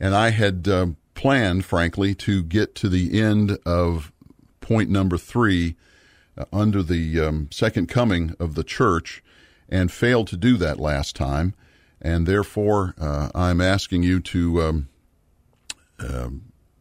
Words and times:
And 0.00 0.14
I 0.14 0.30
had 0.30 0.66
uh, 0.66 0.88
planned, 1.14 1.64
frankly, 1.64 2.14
to 2.16 2.42
get 2.42 2.74
to 2.76 2.88
the 2.88 3.20
end 3.20 3.58
of 3.64 4.12
point 4.60 4.90
number 4.90 5.18
three 5.18 5.76
uh, 6.36 6.44
under 6.52 6.82
the 6.82 7.20
um, 7.20 7.48
second 7.52 7.88
coming 7.88 8.34
of 8.40 8.56
the 8.56 8.64
church 8.64 9.22
and 9.68 9.90
failed 9.90 10.28
to 10.28 10.36
do 10.36 10.56
that 10.56 10.78
last 10.78 11.16
time. 11.16 11.54
And 12.00 12.26
therefore, 12.26 12.94
uh, 13.00 13.30
I'm 13.34 13.60
asking 13.60 14.02
you 14.02 14.20
to 14.20 14.62
um, 14.62 14.88
uh, 15.98 16.28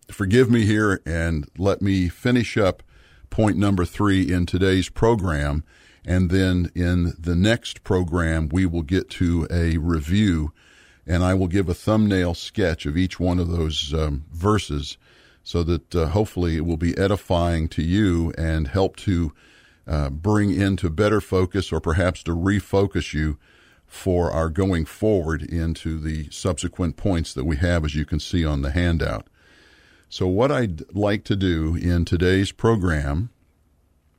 forgive 0.09 0.49
me 0.49 0.65
here 0.65 1.01
and 1.05 1.49
let 1.57 1.81
me 1.81 2.09
finish 2.09 2.57
up 2.57 2.83
point 3.29 3.57
number 3.57 3.85
three 3.85 4.31
in 4.31 4.45
today's 4.45 4.89
program. 4.89 5.63
And 6.05 6.29
then 6.29 6.71
in 6.75 7.13
the 7.17 7.35
next 7.35 7.83
program, 7.83 8.49
we 8.49 8.65
will 8.65 8.83
get 8.83 9.09
to 9.11 9.47
a 9.49 9.77
review 9.77 10.53
and 11.07 11.23
I 11.23 11.33
will 11.33 11.47
give 11.47 11.69
a 11.69 11.73
thumbnail 11.73 12.33
sketch 12.33 12.85
of 12.85 12.97
each 12.97 13.19
one 13.19 13.39
of 13.39 13.49
those 13.49 13.93
um, 13.93 14.25
verses 14.31 14.97
so 15.43 15.61
that 15.63 15.93
uh, 15.93 16.07
hopefully 16.07 16.57
it 16.57 16.65
will 16.65 16.77
be 16.77 16.97
edifying 16.97 17.67
to 17.69 17.83
you 17.83 18.33
and 18.37 18.67
help 18.67 18.95
to 18.97 19.31
uh, 19.87 20.09
bring 20.09 20.53
into 20.53 20.89
better 20.89 21.21
focus 21.21 21.71
or 21.71 21.79
perhaps 21.79 22.23
to 22.23 22.35
refocus 22.35 23.13
you 23.13 23.37
for 23.85 24.31
our 24.31 24.49
going 24.49 24.85
forward 24.85 25.43
into 25.43 25.99
the 25.99 26.29
subsequent 26.31 26.97
points 26.97 27.33
that 27.33 27.45
we 27.45 27.57
have, 27.57 27.85
as 27.85 27.95
you 27.95 28.05
can 28.05 28.19
see 28.19 28.43
on 28.43 28.61
the 28.61 28.71
handout. 28.71 29.27
So, 30.09 30.27
what 30.27 30.51
I'd 30.51 30.93
like 30.95 31.23
to 31.25 31.35
do 31.35 31.75
in 31.75 32.05
today's 32.05 32.51
program, 32.51 33.29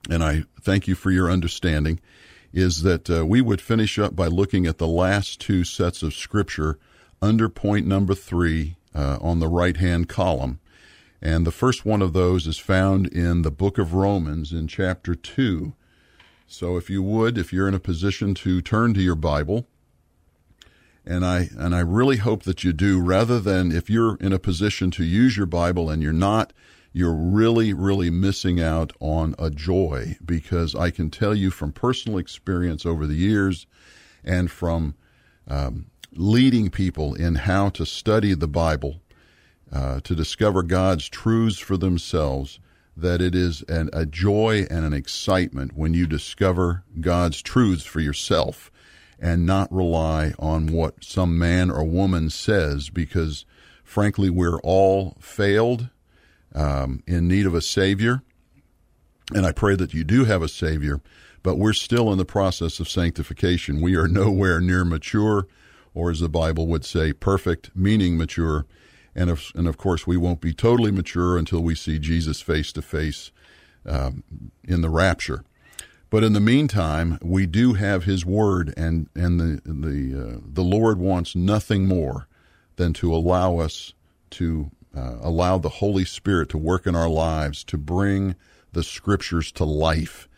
and 0.08 0.22
I 0.22 0.44
thank 0.60 0.86
you 0.86 0.94
for 0.94 1.10
your 1.10 1.30
understanding, 1.30 2.00
is 2.52 2.82
that 2.82 3.10
uh, 3.10 3.26
we 3.26 3.40
would 3.40 3.60
finish 3.60 3.98
up 3.98 4.14
by 4.14 4.26
looking 4.26 4.66
at 4.66 4.78
the 4.78 4.86
last 4.86 5.40
two 5.40 5.64
sets 5.64 6.02
of 6.02 6.14
scripture 6.14 6.78
under 7.20 7.48
point 7.48 7.86
number 7.86 8.14
three 8.14 8.76
uh, 8.94 9.18
on 9.20 9.40
the 9.40 9.48
right 9.48 9.76
hand 9.76 10.08
column. 10.08 10.60
And 11.26 11.44
the 11.44 11.50
first 11.50 11.84
one 11.84 12.02
of 12.02 12.12
those 12.12 12.46
is 12.46 12.56
found 12.56 13.08
in 13.08 13.42
the 13.42 13.50
book 13.50 13.78
of 13.78 13.94
Romans 13.94 14.52
in 14.52 14.68
chapter 14.68 15.16
2. 15.16 15.74
So 16.46 16.76
if 16.76 16.88
you 16.88 17.02
would, 17.02 17.36
if 17.36 17.52
you're 17.52 17.66
in 17.66 17.74
a 17.74 17.80
position 17.80 18.32
to 18.36 18.62
turn 18.62 18.94
to 18.94 19.00
your 19.00 19.16
Bible, 19.16 19.66
and 21.04 21.26
I 21.26 21.50
and 21.58 21.74
I 21.74 21.80
really 21.80 22.18
hope 22.18 22.44
that 22.44 22.62
you 22.62 22.72
do 22.72 23.00
rather 23.00 23.40
than 23.40 23.72
if 23.72 23.90
you're 23.90 24.14
in 24.18 24.32
a 24.32 24.38
position 24.38 24.92
to 24.92 25.02
use 25.02 25.36
your 25.36 25.46
Bible 25.46 25.90
and 25.90 26.00
you're 26.00 26.12
not, 26.12 26.52
you're 26.92 27.12
really 27.12 27.74
really 27.74 28.08
missing 28.08 28.60
out 28.60 28.92
on 29.00 29.34
a 29.36 29.50
joy 29.50 30.16
because 30.24 30.76
I 30.76 30.92
can 30.92 31.10
tell 31.10 31.34
you 31.34 31.50
from 31.50 31.72
personal 31.72 32.18
experience 32.18 32.86
over 32.86 33.04
the 33.04 33.16
years 33.16 33.66
and 34.22 34.48
from 34.48 34.94
um, 35.48 35.86
leading 36.12 36.70
people 36.70 37.14
in 37.14 37.34
how 37.34 37.70
to 37.70 37.84
study 37.84 38.32
the 38.32 38.46
Bible 38.46 39.00
uh, 39.72 40.00
to 40.00 40.14
discover 40.14 40.62
God's 40.62 41.08
truths 41.08 41.58
for 41.58 41.76
themselves, 41.76 42.60
that 42.96 43.20
it 43.20 43.34
is 43.34 43.62
an, 43.62 43.90
a 43.92 44.06
joy 44.06 44.66
and 44.70 44.84
an 44.84 44.92
excitement 44.92 45.76
when 45.76 45.92
you 45.92 46.06
discover 46.06 46.84
God's 47.00 47.42
truths 47.42 47.84
for 47.84 48.00
yourself 48.00 48.70
and 49.18 49.46
not 49.46 49.72
rely 49.72 50.32
on 50.38 50.68
what 50.68 51.02
some 51.04 51.38
man 51.38 51.70
or 51.70 51.84
woman 51.84 52.30
says, 52.30 52.90
because 52.90 53.44
frankly, 53.84 54.30
we're 54.30 54.60
all 54.60 55.16
failed, 55.20 55.88
um, 56.54 57.02
in 57.06 57.28
need 57.28 57.46
of 57.46 57.54
a 57.54 57.60
Savior. 57.60 58.22
And 59.34 59.44
I 59.44 59.52
pray 59.52 59.74
that 59.76 59.94
you 59.94 60.04
do 60.04 60.24
have 60.24 60.42
a 60.42 60.48
Savior, 60.48 61.00
but 61.42 61.58
we're 61.58 61.72
still 61.72 62.12
in 62.12 62.18
the 62.18 62.24
process 62.24 62.80
of 62.80 62.88
sanctification. 62.88 63.80
We 63.80 63.96
are 63.96 64.08
nowhere 64.08 64.60
near 64.60 64.84
mature, 64.84 65.48
or 65.94 66.10
as 66.10 66.20
the 66.20 66.28
Bible 66.28 66.66
would 66.68 66.84
say, 66.84 67.12
perfect, 67.12 67.70
meaning 67.74 68.16
mature 68.16 68.66
and 69.16 69.30
of, 69.30 69.50
and 69.56 69.66
of 69.66 69.76
course 69.78 70.06
we 70.06 70.16
won't 70.16 70.40
be 70.40 70.54
totally 70.54 70.92
mature 70.92 71.36
until 71.36 71.60
we 71.60 71.74
see 71.74 71.98
Jesus 71.98 72.40
face 72.40 72.70
to 72.72 72.82
face 72.82 73.32
in 74.64 74.82
the 74.82 74.90
rapture. 74.90 75.44
But 76.10 76.22
in 76.22 76.34
the 76.34 76.40
meantime, 76.40 77.18
we 77.22 77.46
do 77.46 77.74
have 77.74 78.04
His 78.04 78.24
Word, 78.24 78.72
and 78.76 79.08
and 79.14 79.40
the 79.40 79.60
the 79.64 80.22
uh, 80.22 80.40
the 80.46 80.62
Lord 80.62 80.98
wants 80.98 81.34
nothing 81.34 81.86
more 81.86 82.28
than 82.76 82.92
to 82.94 83.14
allow 83.14 83.58
us 83.58 83.92
to 84.30 84.70
uh, 84.96 85.16
allow 85.20 85.58
the 85.58 85.68
Holy 85.68 86.04
Spirit 86.04 86.48
to 86.50 86.58
work 86.58 86.86
in 86.86 86.94
our 86.94 87.08
lives 87.08 87.64
to 87.64 87.78
bring 87.78 88.36
the 88.72 88.84
Scriptures 88.84 89.50
to 89.52 89.64
life, 89.64 90.28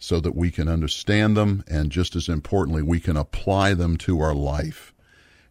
so 0.00 0.18
that 0.20 0.34
we 0.34 0.50
can 0.50 0.68
understand 0.68 1.36
them, 1.36 1.62
and 1.68 1.92
just 1.92 2.16
as 2.16 2.28
importantly, 2.28 2.82
we 2.82 3.00
can 3.00 3.16
apply 3.16 3.74
them 3.74 3.98
to 3.98 4.20
our 4.20 4.34
life 4.34 4.94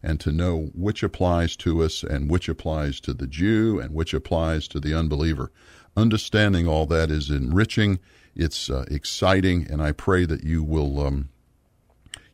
and 0.02 0.18
to 0.20 0.32
know 0.32 0.70
which 0.74 1.02
applies 1.02 1.56
to 1.56 1.82
us 1.82 2.02
and 2.02 2.30
which 2.30 2.48
applies 2.48 3.00
to 3.00 3.14
the 3.14 3.26
Jew 3.26 3.78
and 3.78 3.94
which 3.94 4.12
applies 4.12 4.66
to 4.68 4.80
the 4.80 4.94
unbeliever. 4.94 5.52
Understanding 5.96 6.66
all 6.66 6.86
that 6.86 7.10
is 7.10 7.30
enriching, 7.30 8.00
it's 8.34 8.70
uh, 8.70 8.84
exciting, 8.90 9.66
and 9.70 9.82
I 9.82 9.92
pray 9.92 10.24
that 10.24 10.42
you 10.42 10.62
will 10.62 11.06
um, 11.06 11.28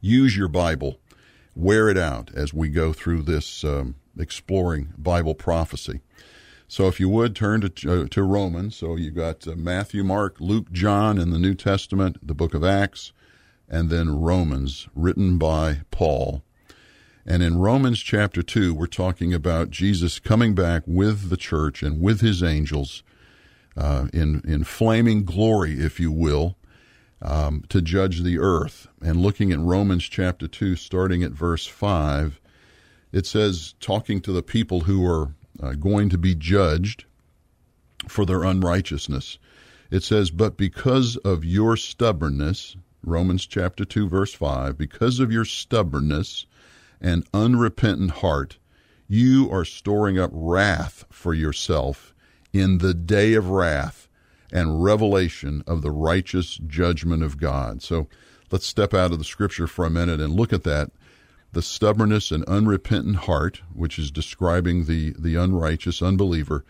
use 0.01 0.37
your 0.37 0.49
Bible, 0.49 1.01
wear 1.57 1.89
it 1.89 1.99
out 1.99 2.31
as 2.35 2.55
we 2.55 2.69
go 2.69 2.93
through 2.93 3.23
this 3.23 3.65
um, 3.65 3.97
exploring 4.17 4.95
Bible 4.97 5.35
prophecy. 5.35 6.01
So, 6.71 6.87
if 6.87 7.01
you 7.01 7.09
would 7.09 7.35
turn 7.35 7.63
to, 7.63 8.03
uh, 8.03 8.07
to 8.09 8.23
Romans, 8.23 8.77
so 8.77 8.95
you've 8.97 9.15
got 9.15 9.49
uh, 9.49 9.57
Matthew, 9.57 10.05
Mark, 10.05 10.37
Luke, 10.39 10.71
John 10.71 11.19
in 11.19 11.31
the 11.31 11.39
New 11.39 11.55
Testament, 11.55 12.19
the 12.23 12.35
book 12.35 12.53
of 12.53 12.63
Acts, 12.63 13.13
and 13.69 13.89
then 13.89 14.21
Romans, 14.21 14.87
written 14.95 15.39
by 15.39 15.81
Paul. 15.91 16.43
And 17.31 17.43
in 17.43 17.59
Romans 17.59 17.99
chapter 18.01 18.43
2, 18.43 18.73
we're 18.73 18.87
talking 18.87 19.35
about 19.35 19.69
Jesus 19.69 20.19
coming 20.19 20.55
back 20.55 20.83
with 20.87 21.29
the 21.29 21.37
church 21.37 21.83
and 21.83 22.01
with 22.01 22.23
his 22.23 22.43
angels 22.43 23.03
uh, 23.77 24.09
in, 24.15 24.41
in 24.49 24.65
flaming 24.65 25.25
glory, 25.25 25.79
if 25.79 26.01
you 26.01 26.11
will, 26.11 26.57
um, 27.21 27.65
to 27.69 27.83
judge 27.83 28.23
the 28.23 28.39
earth. 28.39 28.89
And 29.03 29.21
looking 29.21 29.53
at 29.53 29.59
Romans 29.59 30.05
chapter 30.05 30.49
2, 30.49 30.75
starting 30.77 31.23
at 31.23 31.33
verse 31.33 31.67
5, 31.67 32.41
it 33.13 33.27
says, 33.27 33.75
talking 33.79 34.23
to 34.23 34.33
the 34.33 34.43
people 34.43 34.81
who 34.81 35.07
are 35.07 35.35
uh, 35.63 35.73
going 35.73 36.09
to 36.09 36.19
be 36.19 36.35
judged 36.35 37.05
for 38.09 38.25
their 38.25 38.43
unrighteousness, 38.43 39.39
it 39.91 40.03
says, 40.03 40.31
But 40.31 40.57
because 40.57 41.19
of 41.19 41.45
your 41.45 41.77
stubbornness, 41.77 42.75
Romans 43.03 43.45
chapter 43.45 43.85
2, 43.85 44.09
verse 44.09 44.33
5, 44.33 44.79
because 44.79 45.21
of 45.21 45.31
your 45.31 45.45
stubbornness 45.45 46.47
and 47.01 47.27
unrepentant 47.33 48.11
heart, 48.11 48.59
you 49.07 49.49
are 49.51 49.65
storing 49.65 50.19
up 50.19 50.31
wrath 50.33 51.05
for 51.11 51.33
yourself 51.33 52.15
in 52.53 52.79
the 52.79 52.95
day 52.95 53.35
of 53.35 53.49
wrath 53.49 54.09
and 54.53 54.83
revelation 54.83 55.63
of 55.67 55.83
the 55.83 55.91
righteous 55.91 56.59
judgment 56.67 57.23
of 57.23 57.39
God. 57.39 57.83
So 57.83 58.09
let's 58.51 58.67
step 58.67 58.95
out 58.95 59.13
of 59.13 59.19
the 59.19 59.25
scripture 59.25 59.67
for 59.67 59.85
a 59.85 59.91
minute 59.91 60.21
and 60.21 60.33
look 60.33 60.53
at 60.53 60.65
that. 60.65 60.91
The 61.53 61.63
stubbornness 61.63 62.31
and 62.31 62.45
unrepentant 62.45 63.17
heart, 63.17 63.63
which 63.73 63.99
is 63.99 64.11
describing 64.11 64.85
the, 64.85 65.15
the 65.19 65.35
unrighteous 65.35 66.03
unbeliever. 66.03 66.65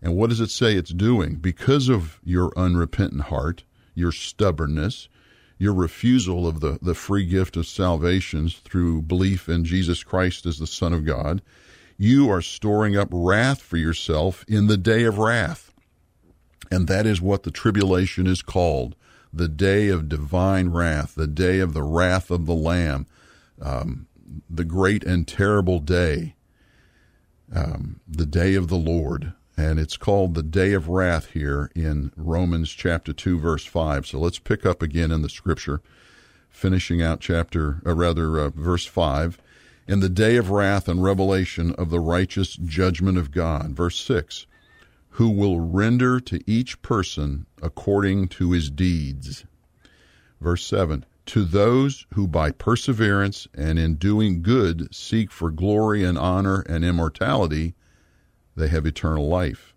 And 0.00 0.16
what 0.16 0.30
does 0.30 0.40
it 0.40 0.50
say 0.50 0.74
it's 0.74 0.92
doing? 0.92 1.36
Because 1.36 1.88
of 1.88 2.20
your 2.22 2.52
unrepentant 2.56 3.22
heart, 3.22 3.64
your 3.94 4.12
stubbornness, 4.12 5.08
your 5.60 5.74
refusal 5.74 6.48
of 6.48 6.60
the, 6.60 6.78
the 6.80 6.94
free 6.94 7.26
gift 7.26 7.54
of 7.54 7.66
salvation 7.66 8.48
through 8.48 9.02
belief 9.02 9.46
in 9.46 9.62
Jesus 9.62 10.02
Christ 10.02 10.46
as 10.46 10.58
the 10.58 10.66
Son 10.66 10.94
of 10.94 11.04
God, 11.04 11.42
you 11.98 12.30
are 12.30 12.40
storing 12.40 12.96
up 12.96 13.08
wrath 13.12 13.60
for 13.60 13.76
yourself 13.76 14.42
in 14.48 14.68
the 14.68 14.78
day 14.78 15.04
of 15.04 15.18
wrath. 15.18 15.74
And 16.70 16.88
that 16.88 17.04
is 17.04 17.20
what 17.20 17.42
the 17.42 17.50
tribulation 17.50 18.26
is 18.26 18.40
called 18.40 18.96
the 19.34 19.48
day 19.48 19.88
of 19.88 20.08
divine 20.08 20.70
wrath, 20.70 21.14
the 21.14 21.26
day 21.26 21.58
of 21.58 21.74
the 21.74 21.82
wrath 21.82 22.30
of 22.30 22.46
the 22.46 22.54
Lamb, 22.54 23.06
um, 23.60 24.06
the 24.48 24.64
great 24.64 25.04
and 25.04 25.28
terrible 25.28 25.78
day, 25.78 26.36
um, 27.54 28.00
the 28.08 28.26
day 28.26 28.54
of 28.54 28.68
the 28.68 28.78
Lord. 28.78 29.34
And 29.60 29.78
it's 29.78 29.98
called 29.98 30.32
the 30.32 30.42
day 30.42 30.72
of 30.72 30.88
wrath 30.88 31.32
here 31.32 31.70
in 31.74 32.12
Romans 32.16 32.70
chapter 32.70 33.12
2, 33.12 33.38
verse 33.38 33.66
5. 33.66 34.06
So 34.06 34.18
let's 34.18 34.38
pick 34.38 34.64
up 34.64 34.80
again 34.80 35.10
in 35.10 35.20
the 35.20 35.28
scripture, 35.28 35.82
finishing 36.48 37.02
out 37.02 37.20
chapter, 37.20 37.82
or 37.84 37.92
uh, 37.92 37.94
rather, 37.94 38.38
uh, 38.38 38.48
verse 38.48 38.86
5 38.86 39.36
in 39.86 40.00
the 40.00 40.08
day 40.08 40.36
of 40.36 40.48
wrath 40.48 40.88
and 40.88 41.02
revelation 41.02 41.74
of 41.74 41.90
the 41.90 42.00
righteous 42.00 42.56
judgment 42.56 43.18
of 43.18 43.32
God. 43.32 43.76
Verse 43.76 43.98
6 43.98 44.46
Who 45.10 45.28
will 45.28 45.60
render 45.60 46.20
to 46.20 46.40
each 46.50 46.80
person 46.80 47.44
according 47.60 48.28
to 48.28 48.52
his 48.52 48.70
deeds. 48.70 49.44
Verse 50.40 50.64
7 50.64 51.04
To 51.26 51.44
those 51.44 52.06
who 52.14 52.26
by 52.26 52.50
perseverance 52.50 53.46
and 53.52 53.78
in 53.78 53.96
doing 53.96 54.40
good 54.40 54.94
seek 54.94 55.30
for 55.30 55.50
glory 55.50 56.02
and 56.02 56.16
honor 56.16 56.60
and 56.60 56.82
immortality, 56.82 57.74
they 58.56 58.68
have 58.68 58.86
eternal 58.86 59.28
life. 59.28 59.74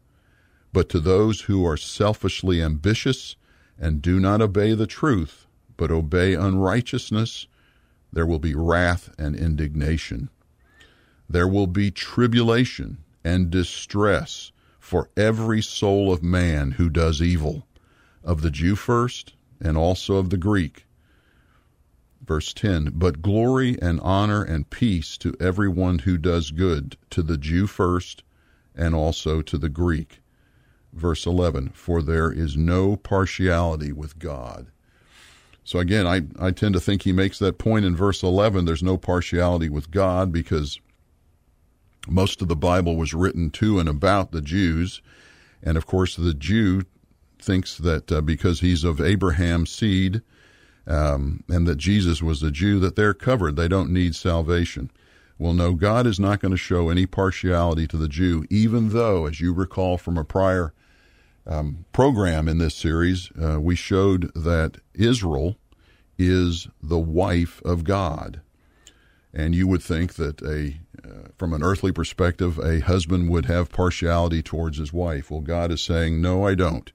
But 0.71 0.89
to 0.89 0.99
those 0.99 1.41
who 1.41 1.65
are 1.65 1.77
selfishly 1.77 2.61
ambitious 2.61 3.35
and 3.79 4.01
do 4.01 4.19
not 4.19 4.41
obey 4.41 4.73
the 4.73 4.87
truth, 4.87 5.45
but 5.77 5.91
obey 5.91 6.33
unrighteousness, 6.33 7.47
there 8.11 8.25
will 8.25 8.39
be 8.39 8.55
wrath 8.55 9.13
and 9.17 9.35
indignation. 9.35 10.29
There 11.29 11.47
will 11.47 11.67
be 11.67 11.91
tribulation 11.91 12.99
and 13.23 13.49
distress 13.49 14.51
for 14.79 15.09
every 15.15 15.61
soul 15.61 16.11
of 16.11 16.21
man 16.21 16.71
who 16.71 16.89
does 16.89 17.21
evil, 17.21 17.65
of 18.23 18.41
the 18.41 18.51
Jew 18.51 18.75
first, 18.75 19.33
and 19.61 19.77
also 19.77 20.17
of 20.17 20.29
the 20.29 20.37
Greek. 20.37 20.85
Verse 22.25 22.53
10 22.53 22.91
But 22.95 23.21
glory 23.21 23.81
and 23.81 23.99
honor 24.01 24.43
and 24.43 24.69
peace 24.69 25.17
to 25.17 25.35
everyone 25.39 25.99
who 25.99 26.17
does 26.17 26.51
good, 26.51 26.97
to 27.09 27.23
the 27.23 27.37
Jew 27.37 27.67
first, 27.67 28.23
and 28.75 28.95
also 28.95 29.41
to 29.41 29.57
the 29.57 29.69
Greek. 29.69 30.21
Verse 30.93 31.25
11 31.25 31.69
For 31.69 32.01
there 32.01 32.31
is 32.31 32.55
no 32.55 32.95
partiality 32.95 33.91
with 33.91 34.19
God. 34.19 34.67
So 35.63 35.79
again, 35.79 36.05
I, 36.05 36.23
I 36.39 36.51
tend 36.51 36.73
to 36.73 36.79
think 36.79 37.03
he 37.03 37.13
makes 37.13 37.39
that 37.39 37.57
point 37.57 37.85
in 37.85 37.95
verse 37.95 38.21
11. 38.21 38.65
There's 38.65 38.83
no 38.83 38.97
partiality 38.97 39.69
with 39.69 39.91
God 39.91 40.31
because 40.31 40.79
most 42.07 42.41
of 42.41 42.49
the 42.49 42.55
Bible 42.55 42.97
was 42.97 43.13
written 43.13 43.49
to 43.51 43.79
and 43.79 43.87
about 43.87 44.31
the 44.31 44.41
Jews. 44.41 45.01
And 45.61 45.77
of 45.77 45.85
course, 45.85 46.15
the 46.15 46.33
Jew 46.33 46.83
thinks 47.39 47.77
that 47.77 48.11
uh, 48.11 48.21
because 48.21 48.59
he's 48.59 48.83
of 48.83 48.99
Abraham's 48.99 49.71
seed 49.71 50.21
um, 50.85 51.43
and 51.47 51.65
that 51.65 51.77
Jesus 51.77 52.21
was 52.21 52.43
a 52.43 52.51
Jew, 52.51 52.79
that 52.79 52.95
they're 52.95 53.13
covered. 53.13 53.55
They 53.55 53.69
don't 53.69 53.91
need 53.91 54.15
salvation. 54.15 54.91
Well, 55.43 55.51
no, 55.53 55.73
God 55.73 56.07
is 56.07 56.21
not 56.21 56.39
going 56.39 56.53
to 56.53 56.57
show 56.57 56.87
any 56.87 57.05
partiality 57.05 57.85
to 57.87 57.97
the 57.97 58.07
Jew, 58.07 58.45
even 58.49 58.91
though, 58.91 59.25
as 59.25 59.41
you 59.41 59.51
recall 59.51 59.97
from 59.97 60.17
a 60.17 60.23
prior 60.23 60.73
um, 61.45 61.83
program 61.91 62.47
in 62.47 62.59
this 62.59 62.73
series, 62.73 63.29
uh, 63.31 63.59
we 63.59 63.75
showed 63.75 64.33
that 64.35 64.77
Israel 64.93 65.57
is 66.17 66.69
the 66.81 66.97
wife 66.97 67.61
of 67.65 67.83
God. 67.83 68.39
And 69.33 69.53
you 69.53 69.67
would 69.67 69.83
think 69.83 70.13
that 70.13 70.41
a, 70.41 70.77
uh, 71.05 71.27
from 71.37 71.51
an 71.51 71.61
earthly 71.61 71.91
perspective, 71.91 72.57
a 72.59 72.79
husband 72.79 73.29
would 73.29 73.43
have 73.47 73.69
partiality 73.69 74.41
towards 74.41 74.77
his 74.77 74.93
wife. 74.93 75.29
Well, 75.29 75.41
God 75.41 75.73
is 75.73 75.81
saying, 75.81 76.21
no, 76.21 76.47
I 76.47 76.55
don't. 76.55 76.89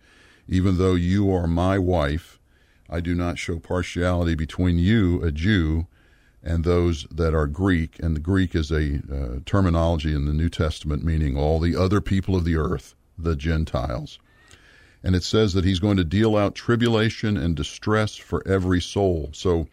Even 0.49 0.79
though 0.79 0.95
you 0.95 1.31
are 1.35 1.47
my 1.47 1.79
wife, 1.79 2.41
I 2.89 3.01
do 3.01 3.15
not 3.15 3.37
show 3.39 3.59
partiality 3.59 4.35
between 4.35 4.79
you, 4.79 5.23
a 5.23 5.31
Jew, 5.31 5.87
and 6.49 6.65
those 6.65 7.07
that 7.11 7.35
are 7.35 7.47
Greek. 7.47 7.99
And 8.01 8.17
the 8.17 8.21
Greek 8.21 8.55
is 8.55 8.71
a 8.71 8.97
uh, 8.97 9.41
terminology 9.45 10.15
in 10.15 10.25
the 10.25 10.33
New 10.33 10.49
Testament 10.49 11.05
meaning 11.05 11.37
all 11.37 11.61
the 11.61 11.77
other 11.77 12.01
people 12.01 12.35
of 12.35 12.45
the 12.45 12.57
earth, 12.57 12.95
the 13.17 13.37
Gentiles 13.37 14.19
and 15.03 15.15
it 15.15 15.23
says 15.23 15.53
that 15.53 15.65
he's 15.65 15.79
going 15.79 15.97
to 15.97 16.05
deal 16.05 16.37
out 16.37 16.55
tribulation 16.55 17.37
and 17.37 17.55
distress 17.55 18.17
for 18.17 18.47
every 18.47 18.81
soul. 18.81 19.31
So 19.33 19.69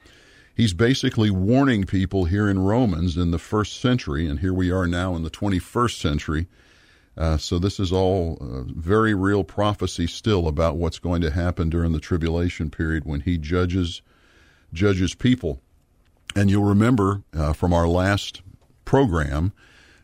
he's 0.56 0.74
basically 0.74 1.30
warning 1.30 1.86
people 1.86 2.26
here 2.26 2.50
in 2.50 2.60
Romans 2.60 3.18
in 3.18 3.32
the 3.32 3.40
first 3.40 3.82
century, 3.82 4.28
and 4.28 4.40
here 4.40 4.54
we 4.54 4.72
are 4.72 4.88
now 4.88 5.16
in 5.16 5.24
the 5.24 5.30
21st 5.30 6.00
century. 6.00 6.48
Uh, 7.18 7.38
so 7.38 7.58
this 7.58 7.80
is 7.80 7.92
all 7.92 8.38
uh, 8.42 8.64
very 8.68 9.14
real 9.14 9.44
prophecy 9.44 10.06
still 10.06 10.48
about 10.48 10.76
what's 10.76 11.00
going 11.00 11.22
to 11.22 11.32
happen 11.32 11.70
during 11.70 11.94
the 11.94 12.00
tribulation 12.00 12.70
period 12.70 13.06
when 13.06 13.22
he 13.22 13.38
judges 13.38 14.02
judges 14.74 15.16
people. 15.16 15.62
And 16.36 16.50
you'll 16.50 16.66
remember 16.66 17.24
uh, 17.34 17.54
from 17.54 17.72
our 17.72 17.88
last 17.88 18.42
program, 18.84 19.54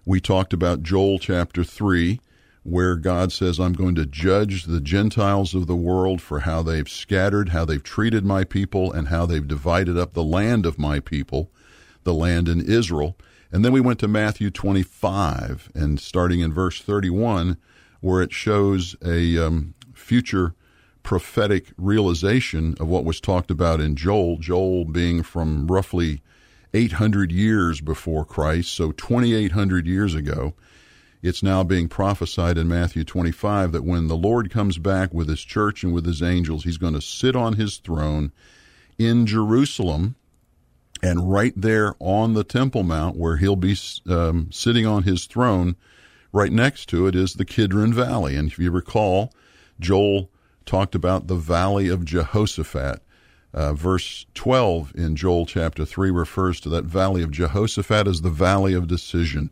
we 0.06 0.22
talked 0.22 0.54
about 0.54 0.82
Joel 0.82 1.20
chapter 1.20 1.64
3 1.64 2.20
where 2.64 2.96
God 2.96 3.32
says, 3.32 3.60
I'm 3.60 3.74
going 3.74 3.96
to 3.96 4.06
judge 4.06 4.66
the 4.66 4.80
Gentiles 4.80 5.56
of 5.56 5.68
the 5.68 5.76
world 5.76 6.22
for 6.22 6.42
how 6.42 6.62
they've 6.62 6.88
scattered, 6.88 7.50
how 7.50 7.66
they've 7.66 7.82
treated 7.82 8.24
my 8.24 8.44
people, 8.44 8.92
and 8.92 9.08
how 9.08 9.26
they've 9.26 9.48
divided 9.48 9.98
up 9.98 10.14
the 10.14 10.24
land 10.24 10.66
of 10.66 10.78
my 10.78 11.00
people, 11.00 11.52
the 12.04 12.14
land 12.14 12.48
in 12.48 12.62
Israel. 12.62 13.18
And 13.52 13.66
then 13.66 13.72
we 13.72 13.82
went 13.82 14.00
to 14.00 14.08
Matthew 14.08 14.52
25, 14.52 15.72
and 15.74 16.00
starting 16.00 16.40
in 16.40 16.54
verse 16.54 16.80
31, 16.82 17.58
where 18.00 18.22
it 18.22 18.32
shows 18.32 18.96
a 19.04 19.38
um, 19.44 19.74
future 19.94 20.54
prophetic 21.04 21.68
realization 21.78 22.76
of 22.80 22.88
what 22.88 23.06
was 23.06 23.20
talked 23.20 23.52
about 23.52 23.80
in 23.82 23.96
Joel, 23.96 24.38
Joel 24.38 24.86
being 24.86 25.24
from 25.24 25.68
roughly 25.68 26.22
800 26.74 27.32
years 27.32 27.82
before 27.82 28.24
Christ, 28.24 28.74
so 28.74 28.92
2,800 28.92 29.88
years 29.88 30.16
ago 30.16 30.54
it's 31.22 31.44
now 31.44 31.64
being 31.64 31.88
prophesied 31.88 32.58
in 32.58 32.68
Matthew 32.68 33.04
25 33.04 33.72
that 33.74 33.84
when 33.84 34.08
the 34.08 34.18
Lord 34.18 34.50
comes 34.50 34.80
back 34.80 35.14
with 35.14 35.30
his 35.30 35.42
church 35.42 35.84
and 35.84 35.94
with 35.94 36.06
his 36.06 36.24
angels, 36.24 36.64
he's 36.64 36.78
going 36.80 36.96
to 36.96 37.02
sit 37.02 37.36
on 37.36 37.54
his 37.54 37.78
throne 37.78 38.32
in 38.98 39.28
Jerusalem. 39.28 40.16
And 41.04 41.32
right 41.32 41.54
there 41.56 41.96
on 42.00 42.34
the 42.34 42.44
Temple 42.44 42.84
Mount, 42.84 43.18
where 43.18 43.38
he'll 43.38 43.56
be 43.56 43.76
um, 44.10 44.50
sitting 44.52 44.86
on 44.86 45.04
his 45.04 45.26
throne, 45.26 45.76
right 46.32 46.52
next 46.52 46.88
to 46.90 47.08
it 47.08 47.16
is 47.16 47.34
the 47.34 47.46
Kidron 47.46 47.94
Valley. 47.94 48.36
And 48.36 48.52
if 48.52 48.58
you 48.58 48.72
recall, 48.72 49.32
Joel 49.80 50.30
talked 50.66 50.96
about 50.96 51.28
the 51.28 51.36
Valley 51.36 51.88
of 51.88 52.06
Jehoshaphat. 52.06 53.02
Uh, 53.54 53.74
verse 53.74 54.26
12 54.34 54.94
in 54.96 55.16
Joel 55.16 55.46
chapter 55.46 55.84
3 55.84 56.10
refers 56.10 56.62
to 56.62 56.70
that 56.70 56.86
Valley 56.86 57.22
of 57.22 57.32
Jehoshaphat 57.32 58.08
as 58.08 58.22
the 58.22 58.30
Valley 58.30 58.74
of 58.74 58.88
Decision 58.88 59.52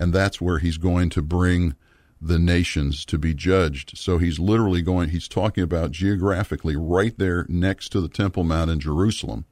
and 0.00 0.14
that's 0.14 0.40
where 0.40 0.58
he's 0.58 0.78
going 0.78 1.10
to 1.10 1.20
bring 1.20 1.76
the 2.22 2.38
nations 2.38 3.04
to 3.04 3.18
be 3.18 3.34
judged. 3.34 3.96
So 3.98 4.16
he's 4.16 4.38
literally 4.38 4.80
going, 4.80 5.10
he's 5.10 5.28
talking 5.28 5.62
about 5.62 5.90
geographically 5.90 6.74
right 6.74 7.16
there 7.18 7.44
next 7.48 7.90
to 7.90 8.00
the 8.00 8.08
Temple 8.08 8.42
Mount 8.42 8.70
in 8.70 8.80
Jerusalem 8.80 9.44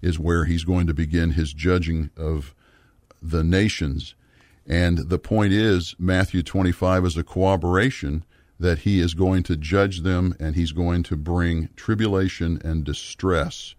is 0.00 0.18
where 0.18 0.46
he's 0.46 0.64
going 0.64 0.86
to 0.86 0.94
begin 0.94 1.32
his 1.32 1.52
judging 1.52 2.10
of 2.16 2.54
the 3.22 3.44
nations. 3.44 4.14
And 4.66 4.98
the 5.10 5.18
point 5.18 5.52
is, 5.52 5.94
Matthew 5.98 6.42
25 6.42 7.04
is 7.04 7.16
a 7.18 7.22
corroboration 7.22 8.24
that 8.64 8.78
he 8.78 8.98
is 8.98 9.12
going 9.12 9.42
to 9.42 9.58
judge 9.58 10.00
them 10.00 10.34
and 10.40 10.54
he's 10.54 10.72
going 10.72 11.02
to 11.02 11.16
bring 11.16 11.68
tribulation 11.76 12.58
and 12.64 12.82
distress 12.82 13.74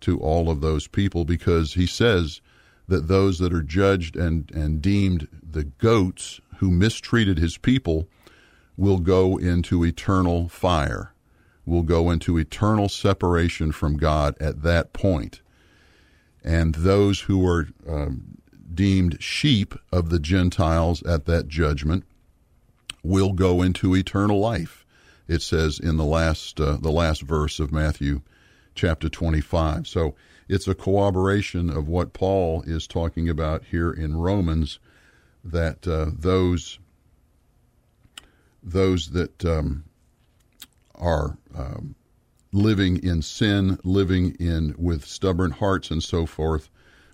to 0.00 0.18
all 0.20 0.48
of 0.48 0.62
those 0.62 0.86
people 0.86 1.26
because 1.26 1.74
he 1.74 1.84
says 1.84 2.40
that 2.88 3.08
those 3.08 3.38
that 3.38 3.52
are 3.52 3.62
judged 3.62 4.16
and, 4.16 4.50
and 4.52 4.80
deemed 4.80 5.28
the 5.42 5.64
goats 5.64 6.40
who 6.56 6.70
mistreated 6.70 7.36
his 7.36 7.58
people 7.58 8.08
will 8.78 9.00
go 9.00 9.36
into 9.36 9.84
eternal 9.84 10.48
fire, 10.48 11.12
will 11.66 11.82
go 11.82 12.10
into 12.10 12.38
eternal 12.38 12.88
separation 12.88 13.70
from 13.70 13.98
God 13.98 14.34
at 14.40 14.62
that 14.62 14.94
point. 14.94 15.42
And 16.42 16.74
those 16.76 17.20
who 17.20 17.46
are 17.46 17.68
um, 17.86 18.38
deemed 18.74 19.22
sheep 19.22 19.74
of 19.92 20.08
the 20.08 20.18
Gentiles 20.18 21.02
at 21.02 21.26
that 21.26 21.48
judgment 21.48 22.04
will 23.02 23.32
go 23.32 23.62
into 23.62 23.94
eternal 23.94 24.38
life. 24.38 24.84
It 25.28 25.42
says 25.42 25.78
in 25.78 25.96
the 25.96 26.04
last 26.04 26.60
uh, 26.60 26.76
the 26.76 26.90
last 26.90 27.22
verse 27.22 27.60
of 27.60 27.72
Matthew 27.72 28.22
chapter 28.74 29.08
25. 29.08 29.86
So 29.86 30.14
it's 30.48 30.68
a 30.68 30.74
corroboration 30.74 31.70
of 31.70 31.88
what 31.88 32.12
Paul 32.12 32.62
is 32.66 32.86
talking 32.86 33.28
about 33.28 33.64
here 33.70 33.90
in 33.90 34.16
Romans 34.16 34.78
that 35.44 35.86
uh, 35.86 36.10
those 36.16 36.78
those 38.62 39.10
that 39.10 39.44
um, 39.44 39.84
are 40.94 41.36
um, 41.54 41.94
living 42.52 43.02
in 43.02 43.22
sin, 43.22 43.78
living 43.82 44.36
in 44.38 44.74
with 44.78 45.04
stubborn 45.04 45.50
hearts 45.52 45.90
and 45.90 46.02
so 46.02 46.26
forth, 46.26 46.68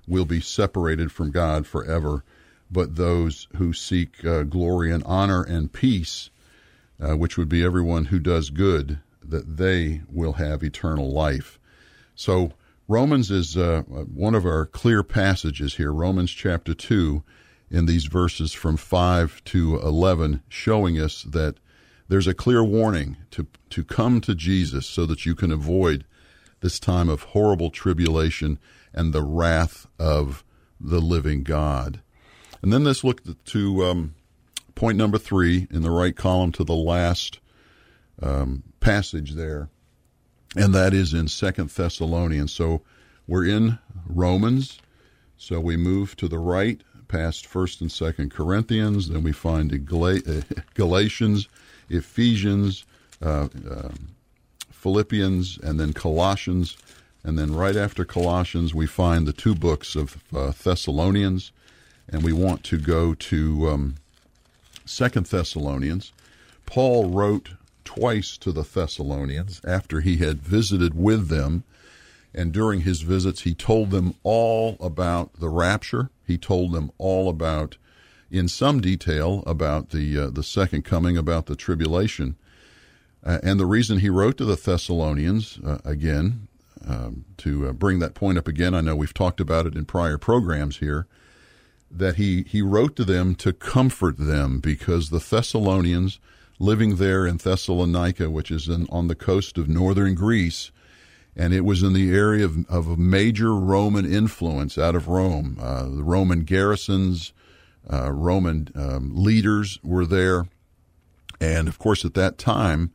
will 0.06 0.26
be 0.26 0.40
separated 0.40 1.10
from 1.12 1.30
God 1.30 1.66
forever. 1.66 2.24
But 2.70 2.96
those 2.96 3.48
who 3.56 3.72
seek 3.72 4.24
uh, 4.24 4.42
glory 4.42 4.92
and 4.92 5.02
honor 5.04 5.42
and 5.42 5.72
peace, 5.72 6.30
uh, 7.00 7.16
which 7.16 7.38
would 7.38 7.48
be 7.48 7.64
everyone 7.64 8.06
who 8.06 8.18
does 8.18 8.50
good, 8.50 9.00
that 9.22 9.56
they 9.56 10.02
will 10.08 10.34
have 10.34 10.62
eternal 10.62 11.10
life. 11.10 11.58
So 12.14 12.52
Romans 12.86 13.30
is 13.30 13.56
uh, 13.56 13.82
one 13.82 14.34
of 14.34 14.46
our 14.46 14.66
clear 14.66 15.02
passages 15.02 15.76
here. 15.76 15.92
Romans 15.92 16.30
chapter 16.30 16.74
two 16.74 17.22
in 17.70 17.86
these 17.86 18.06
verses 18.06 18.52
from 18.52 18.76
5 18.76 19.44
to 19.44 19.78
11, 19.80 20.42
showing 20.48 20.98
us 20.98 21.22
that 21.22 21.56
there's 22.08 22.26
a 22.26 22.34
clear 22.34 22.64
warning 22.64 23.18
to, 23.30 23.46
to 23.70 23.84
come 23.84 24.20
to 24.22 24.34
Jesus 24.34 24.86
so 24.86 25.04
that 25.04 25.26
you 25.26 25.34
can 25.34 25.52
avoid 25.52 26.04
this 26.60 26.80
time 26.80 27.08
of 27.08 27.22
horrible 27.22 27.70
tribulation 27.70 28.58
and 28.94 29.12
the 29.12 29.22
wrath 29.22 29.86
of 29.98 30.42
the 30.80 31.00
living 31.00 31.42
God. 31.42 32.00
And 32.62 32.72
then 32.72 32.84
let's 32.84 33.04
look 33.04 33.22
to 33.46 33.84
um, 33.84 34.14
point 34.74 34.96
number 34.96 35.18
three 35.18 35.66
in 35.70 35.82
the 35.82 35.90
right 35.90 36.16
column 36.16 36.52
to 36.52 36.64
the 36.64 36.74
last 36.74 37.38
um, 38.20 38.62
passage 38.80 39.34
there, 39.34 39.68
and 40.56 40.74
that 40.74 40.92
is 40.92 41.14
in 41.14 41.28
Second 41.28 41.70
Thessalonians. 41.70 42.52
So 42.52 42.82
we're 43.26 43.46
in 43.46 43.78
Romans, 44.06 44.78
so 45.36 45.60
we 45.60 45.76
move 45.76 46.16
to 46.16 46.28
the 46.28 46.38
right 46.38 46.80
past 47.06 47.46
First 47.46 47.80
and 47.80 47.90
Second 47.90 48.30
Corinthians. 48.30 49.08
Then 49.08 49.22
we 49.22 49.32
find 49.32 49.86
Galatians, 50.74 51.48
Ephesians, 51.88 52.84
uh, 53.22 53.48
uh, 53.70 53.90
Philippians, 54.70 55.58
and 55.62 55.80
then 55.80 55.92
Colossians. 55.92 56.76
And 57.24 57.38
then 57.38 57.54
right 57.54 57.76
after 57.76 58.04
Colossians, 58.04 58.74
we 58.74 58.86
find 58.86 59.26
the 59.26 59.32
two 59.32 59.54
books 59.54 59.96
of 59.96 60.22
uh, 60.34 60.52
Thessalonians, 60.62 61.50
and 62.08 62.22
we 62.22 62.32
want 62.32 62.64
to 62.64 62.78
go 62.78 63.14
to 63.14 63.68
um, 63.68 63.94
Second 64.84 65.26
Thessalonians. 65.26 66.12
Paul 66.66 67.10
wrote 67.10 67.50
twice 67.84 68.36
to 68.38 68.52
the 68.52 68.62
Thessalonians 68.62 69.60
after 69.64 70.00
he 70.00 70.16
had 70.16 70.42
visited 70.42 70.94
with 70.94 71.28
them 71.28 71.64
and 72.34 72.52
during 72.52 72.82
his 72.82 73.02
visits, 73.02 73.42
he 73.42 73.54
told 73.54 73.90
them 73.90 74.14
all 74.22 74.76
about 74.80 75.40
the 75.40 75.48
rapture. 75.48 76.10
He 76.26 76.36
told 76.38 76.72
them 76.72 76.92
all 76.98 77.28
about, 77.28 77.76
in 78.30 78.48
some 78.48 78.80
detail, 78.80 79.42
about 79.46 79.90
the 79.90 80.18
uh, 80.18 80.30
the 80.30 80.42
second 80.42 80.84
coming, 80.84 81.16
about 81.16 81.46
the 81.46 81.56
tribulation. 81.56 82.36
Uh, 83.24 83.38
and 83.42 83.58
the 83.58 83.66
reason 83.66 83.98
he 83.98 84.10
wrote 84.10 84.36
to 84.36 84.44
the 84.44 84.56
Thessalonians 84.56 85.58
uh, 85.64 85.78
again 85.84 86.46
um, 86.86 87.24
to 87.38 87.68
uh, 87.68 87.72
bring 87.72 87.98
that 87.98 88.14
point 88.14 88.38
up 88.38 88.46
again, 88.46 88.74
I 88.74 88.82
know 88.82 88.94
we've 88.94 89.14
talked 89.14 89.40
about 89.40 89.66
it 89.66 89.74
in 89.74 89.84
prior 89.84 90.18
programs 90.18 90.76
here, 90.76 91.06
that 91.90 92.16
he 92.16 92.44
he 92.48 92.62
wrote 92.62 92.96
to 92.96 93.04
them 93.04 93.34
to 93.36 93.52
comfort 93.52 94.16
them 94.18 94.60
because 94.60 95.10
the 95.10 95.18
Thessalonians 95.18 96.18
living 96.58 96.96
there 96.96 97.26
in 97.26 97.36
Thessalonica, 97.36 98.30
which 98.30 98.50
is 98.50 98.68
in, 98.68 98.86
on 98.90 99.08
the 99.08 99.14
coast 99.14 99.58
of 99.58 99.68
northern 99.68 100.14
Greece 100.14 100.70
and 101.38 101.54
it 101.54 101.64
was 101.64 101.84
in 101.84 101.92
the 101.92 102.12
area 102.12 102.44
of, 102.44 102.68
of 102.68 102.98
major 102.98 103.54
Roman 103.54 104.04
influence 104.04 104.76
out 104.76 104.96
of 104.96 105.06
Rome. 105.06 105.56
Uh, 105.60 105.84
the 105.84 106.02
Roman 106.02 106.40
garrisons, 106.40 107.32
uh, 107.90 108.10
Roman 108.10 108.68
um, 108.74 109.12
leaders 109.14 109.78
were 109.84 110.04
there, 110.04 110.48
and 111.40 111.68
of 111.68 111.78
course, 111.78 112.04
at 112.04 112.14
that 112.14 112.36
time, 112.38 112.90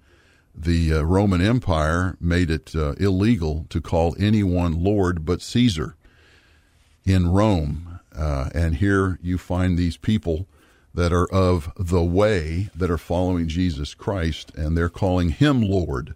the 0.54 0.94
uh, 0.94 1.02
Roman 1.02 1.42
Empire 1.42 2.18
made 2.20 2.52
it 2.52 2.76
uh, 2.76 2.92
illegal 3.00 3.66
to 3.70 3.80
call 3.80 4.14
anyone 4.20 4.84
Lord 4.84 5.26
but 5.26 5.42
Caesar 5.42 5.96
in 7.06 7.28
Rome. 7.30 7.93
Uh, 8.16 8.50
and 8.54 8.76
here 8.76 9.20
you 9.22 9.38
find 9.38 9.78
these 9.78 9.98
people 9.98 10.48
that 10.94 11.12
are 11.12 11.32
of 11.32 11.72
the 11.76 12.04
way 12.04 12.70
that 12.76 12.92
are 12.92 12.98
following 12.98 13.48
Jesus 13.48 13.94
Christ, 13.94 14.52
and 14.56 14.78
they're 14.78 14.90
calling 14.90 15.30
him 15.30 15.62
Lord. 15.62 16.16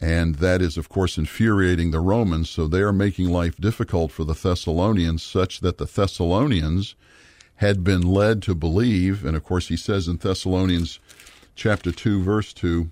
And 0.00 0.36
that 0.36 0.60
is, 0.60 0.76
of 0.76 0.88
course, 0.88 1.16
infuriating 1.16 1.90
the 1.90 2.00
Romans. 2.00 2.50
So 2.50 2.66
they 2.66 2.80
are 2.80 2.92
making 2.92 3.30
life 3.30 3.56
difficult 3.56 4.12
for 4.12 4.24
the 4.24 4.34
Thessalonians, 4.34 5.22
such 5.22 5.60
that 5.60 5.78
the 5.78 5.86
Thessalonians 5.86 6.96
had 7.56 7.82
been 7.82 8.02
led 8.02 8.42
to 8.42 8.54
believe. 8.54 9.24
And 9.24 9.36
of 9.36 9.44
course, 9.44 9.68
he 9.68 9.76
says 9.76 10.08
in 10.08 10.18
Thessalonians 10.18 10.98
chapter 11.54 11.92
2, 11.92 12.22
verse 12.22 12.52
2, 12.52 12.90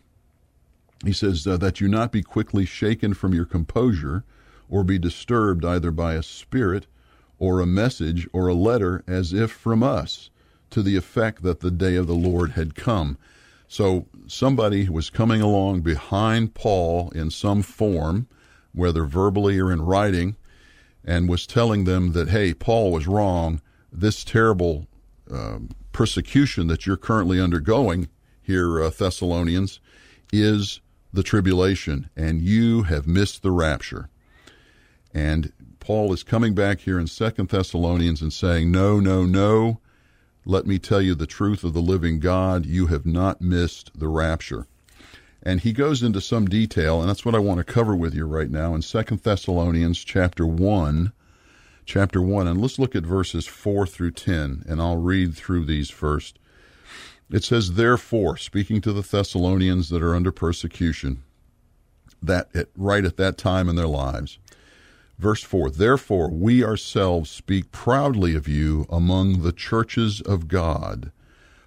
he 1.04 1.12
says, 1.12 1.46
uh, 1.46 1.58
that 1.58 1.80
you 1.80 1.88
not 1.88 2.12
be 2.12 2.22
quickly 2.22 2.64
shaken 2.64 3.12
from 3.12 3.34
your 3.34 3.44
composure 3.44 4.24
or 4.70 4.82
be 4.82 4.98
disturbed 4.98 5.64
either 5.64 5.90
by 5.90 6.14
a 6.14 6.22
spirit 6.22 6.86
or 7.44 7.60
a 7.60 7.66
message 7.66 8.26
or 8.32 8.48
a 8.48 8.54
letter 8.54 9.04
as 9.06 9.34
if 9.34 9.50
from 9.50 9.82
us 9.82 10.30
to 10.70 10.82
the 10.82 10.96
effect 10.96 11.42
that 11.42 11.60
the 11.60 11.70
day 11.70 11.94
of 11.94 12.06
the 12.06 12.14
Lord 12.14 12.52
had 12.52 12.74
come. 12.74 13.18
So 13.68 14.06
somebody 14.26 14.88
was 14.88 15.10
coming 15.10 15.42
along 15.42 15.82
behind 15.82 16.54
Paul 16.54 17.10
in 17.10 17.30
some 17.30 17.60
form, 17.60 18.28
whether 18.72 19.04
verbally 19.04 19.58
or 19.60 19.70
in 19.70 19.82
writing, 19.82 20.36
and 21.04 21.28
was 21.28 21.46
telling 21.46 21.84
them 21.84 22.12
that, 22.12 22.30
hey, 22.30 22.54
Paul 22.54 22.90
was 22.92 23.06
wrong. 23.06 23.60
This 23.92 24.24
terrible 24.24 24.86
um, 25.30 25.68
persecution 25.92 26.66
that 26.68 26.86
you're 26.86 26.96
currently 26.96 27.38
undergoing 27.38 28.08
here, 28.40 28.82
uh, 28.82 28.88
Thessalonians, 28.88 29.80
is 30.32 30.80
the 31.12 31.22
tribulation, 31.22 32.08
and 32.16 32.40
you 32.40 32.84
have 32.84 33.06
missed 33.06 33.42
the 33.42 33.50
rapture. 33.50 34.08
And 35.12 35.52
Paul 35.84 36.14
is 36.14 36.22
coming 36.22 36.54
back 36.54 36.80
here 36.80 36.98
in 36.98 37.06
Second 37.06 37.50
Thessalonians 37.50 38.22
and 38.22 38.32
saying, 38.32 38.70
no, 38.70 39.00
no, 39.00 39.26
no. 39.26 39.80
Let 40.46 40.66
me 40.66 40.78
tell 40.78 41.02
you 41.02 41.14
the 41.14 41.26
truth 41.26 41.62
of 41.62 41.74
the 41.74 41.82
living 41.82 42.20
God. 42.20 42.64
You 42.64 42.86
have 42.86 43.04
not 43.04 43.42
missed 43.42 43.90
the 43.94 44.08
rapture. 44.08 44.66
And 45.42 45.60
he 45.60 45.74
goes 45.74 46.02
into 46.02 46.22
some 46.22 46.46
detail, 46.46 47.00
and 47.00 47.08
that's 47.10 47.26
what 47.26 47.34
I 47.34 47.38
want 47.38 47.58
to 47.58 47.64
cover 47.64 47.94
with 47.94 48.14
you 48.14 48.24
right 48.24 48.50
now 48.50 48.74
in 48.74 48.80
Second 48.80 49.24
Thessalonians 49.24 50.02
chapter 50.02 50.46
1. 50.46 51.12
Chapter 51.84 52.22
1, 52.22 52.48
and 52.48 52.62
let's 52.62 52.78
look 52.78 52.96
at 52.96 53.04
verses 53.04 53.46
4 53.46 53.86
through 53.86 54.12
10, 54.12 54.64
and 54.66 54.80
I'll 54.80 54.96
read 54.96 55.34
through 55.34 55.66
these 55.66 55.90
first. 55.90 56.38
It 57.30 57.44
says, 57.44 57.74
Therefore, 57.74 58.38
speaking 58.38 58.80
to 58.80 58.92
the 58.94 59.02
Thessalonians 59.02 59.90
that 59.90 60.02
are 60.02 60.14
under 60.14 60.32
persecution, 60.32 61.24
that 62.22 62.48
at, 62.54 62.68
right 62.74 63.04
at 63.04 63.18
that 63.18 63.36
time 63.36 63.68
in 63.68 63.76
their 63.76 63.86
lives, 63.86 64.38
Verse 65.18 65.42
4 65.42 65.70
Therefore, 65.70 66.30
we 66.30 66.64
ourselves 66.64 67.30
speak 67.30 67.70
proudly 67.70 68.34
of 68.34 68.48
you 68.48 68.86
among 68.90 69.42
the 69.42 69.52
churches 69.52 70.20
of 70.20 70.48
God 70.48 71.12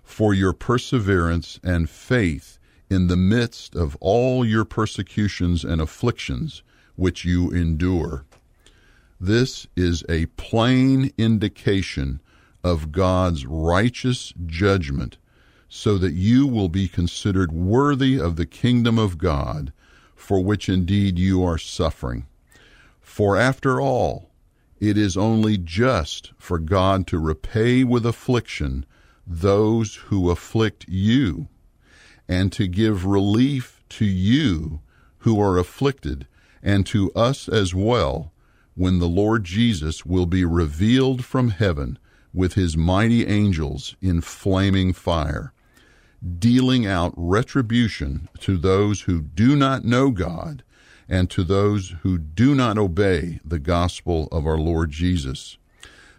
for 0.04 0.34
your 0.34 0.54
perseverance 0.54 1.60
and 1.64 1.90
faith 1.90 2.58
in 2.90 3.08
the 3.08 3.18
midst 3.18 3.76
of 3.76 3.98
all 4.00 4.46
your 4.46 4.66
persecutions 4.66 5.64
and 5.64 5.82
afflictions 5.82 6.64
which 6.96 7.26
you 7.26 7.52
endure. 7.52 8.26
This 9.20 9.68
is 9.76 10.04
a 10.08 10.28
plain 10.28 11.12
indication 11.18 12.22
of 12.64 12.92
God's 12.92 13.46
righteous 13.46 14.34
judgment, 14.46 15.18
so 15.68 15.98
that 15.98 16.14
you 16.14 16.48
will 16.48 16.70
be 16.70 16.88
considered 16.88 17.52
worthy 17.52 18.20
of 18.20 18.36
the 18.36 18.46
kingdom 18.46 18.98
of 18.98 19.18
God, 19.18 19.74
for 20.16 20.44
which 20.44 20.70
indeed 20.70 21.20
you 21.20 21.44
are 21.44 21.58
suffering. 21.58 22.26
For 23.18 23.36
after 23.36 23.82
all, 23.82 24.30
it 24.80 24.96
is 24.96 25.18
only 25.18 25.58
just 25.58 26.34
for 26.38 26.60
God 26.60 27.08
to 27.08 27.18
repay 27.18 27.84
with 27.84 28.06
affliction 28.06 28.86
those 29.26 29.96
who 29.96 30.30
afflict 30.30 30.86
you, 30.88 31.48
and 32.28 32.52
to 32.52 32.68
give 32.68 33.08
relief 33.08 33.82
to 33.90 34.06
you 34.06 34.82
who 35.22 35.42
are 35.42 35.58
afflicted, 35.58 36.28
and 36.62 36.86
to 36.86 37.12
us 37.14 37.50
as 37.50 37.74
well, 37.74 38.32
when 38.76 39.00
the 39.00 39.10
Lord 39.10 39.46
Jesus 39.46 40.06
will 40.06 40.28
be 40.28 40.46
revealed 40.46 41.26
from 41.26 41.50
heaven 41.50 41.98
with 42.36 42.54
his 42.54 42.78
mighty 42.78 43.26
angels 43.26 43.96
in 44.00 44.22
flaming 44.22 44.94
fire, 44.94 45.54
dealing 46.38 46.86
out 46.86 47.16
retribution 47.18 48.30
to 48.42 48.58
those 48.58 49.02
who 49.02 49.24
do 49.24 49.56
not 49.56 49.84
know 49.84 50.12
God 50.12 50.62
and 51.10 51.30
to 51.30 51.44
those 51.44 51.96
who 52.02 52.18
do 52.18 52.54
not 52.54 52.78
obey 52.78 53.40
the 53.46 53.60
gospel 53.60 54.28
of 54.32 54.46
our 54.46 54.58
Lord 54.58 54.92
Jesus. 54.92 55.58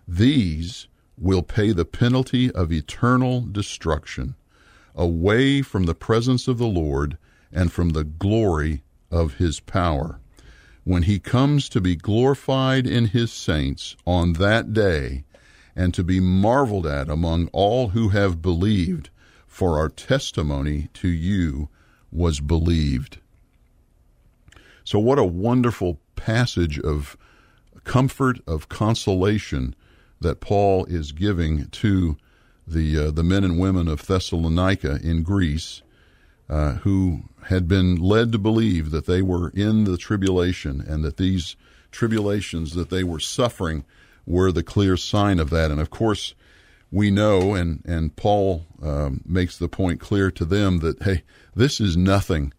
These 0.06 0.88
will 1.16 1.42
pay 1.42 1.72
the 1.72 1.84
penalty 1.84 2.50
of 2.52 2.72
eternal 2.72 3.40
destruction 3.40 4.34
away 4.94 5.62
from 5.62 5.84
the 5.84 5.94
presence 5.94 6.48
of 6.48 6.58
the 6.58 6.66
Lord 6.66 7.18
and 7.52 7.72
from 7.72 7.90
the 7.90 8.04
glory 8.04 8.82
of 9.10 9.34
his 9.34 9.60
power. 9.60 10.20
When 10.84 11.04
he 11.04 11.18
comes 11.18 11.68
to 11.70 11.80
be 11.80 11.96
glorified 11.96 12.86
in 12.86 13.06
his 13.06 13.30
saints 13.30 13.96
on 14.06 14.34
that 14.34 14.72
day 14.72 15.24
and 15.76 15.92
to 15.94 16.02
be 16.02 16.18
marveled 16.18 16.86
at 16.86 17.08
among 17.08 17.48
all 17.52 17.88
who 17.88 18.08
have 18.08 18.42
believed, 18.42 19.10
for 19.46 19.78
our 19.78 19.88
testimony 19.88 20.88
to 20.94 21.08
you 21.08 21.68
was 22.10 22.40
believed. 22.40 23.18
So, 24.88 24.98
what 24.98 25.18
a 25.18 25.24
wonderful 25.24 26.00
passage 26.16 26.80
of 26.80 27.18
comfort, 27.84 28.40
of 28.46 28.70
consolation 28.70 29.74
that 30.22 30.40
Paul 30.40 30.86
is 30.86 31.12
giving 31.12 31.66
to 31.66 32.16
the 32.66 32.98
uh, 32.98 33.10
the 33.10 33.22
men 33.22 33.44
and 33.44 33.58
women 33.58 33.86
of 33.86 34.06
Thessalonica 34.06 34.98
in 35.02 35.24
Greece, 35.24 35.82
uh, 36.48 36.76
who 36.76 37.24
had 37.48 37.68
been 37.68 37.96
led 37.96 38.32
to 38.32 38.38
believe 38.38 38.90
that 38.90 39.04
they 39.04 39.20
were 39.20 39.50
in 39.50 39.84
the 39.84 39.98
tribulation 39.98 40.80
and 40.80 41.04
that 41.04 41.18
these 41.18 41.54
tribulations 41.92 42.72
that 42.72 42.88
they 42.88 43.04
were 43.04 43.20
suffering 43.20 43.84
were 44.24 44.50
the 44.50 44.62
clear 44.62 44.96
sign 44.96 45.38
of 45.38 45.50
that. 45.50 45.70
And 45.70 45.82
of 45.82 45.90
course, 45.90 46.34
we 46.90 47.10
know, 47.10 47.54
and 47.54 47.82
and 47.84 48.16
Paul 48.16 48.64
um, 48.82 49.20
makes 49.26 49.58
the 49.58 49.68
point 49.68 50.00
clear 50.00 50.30
to 50.30 50.46
them 50.46 50.78
that 50.78 51.02
hey, 51.02 51.24
this 51.54 51.78
is 51.78 51.94
nothing 51.94 52.54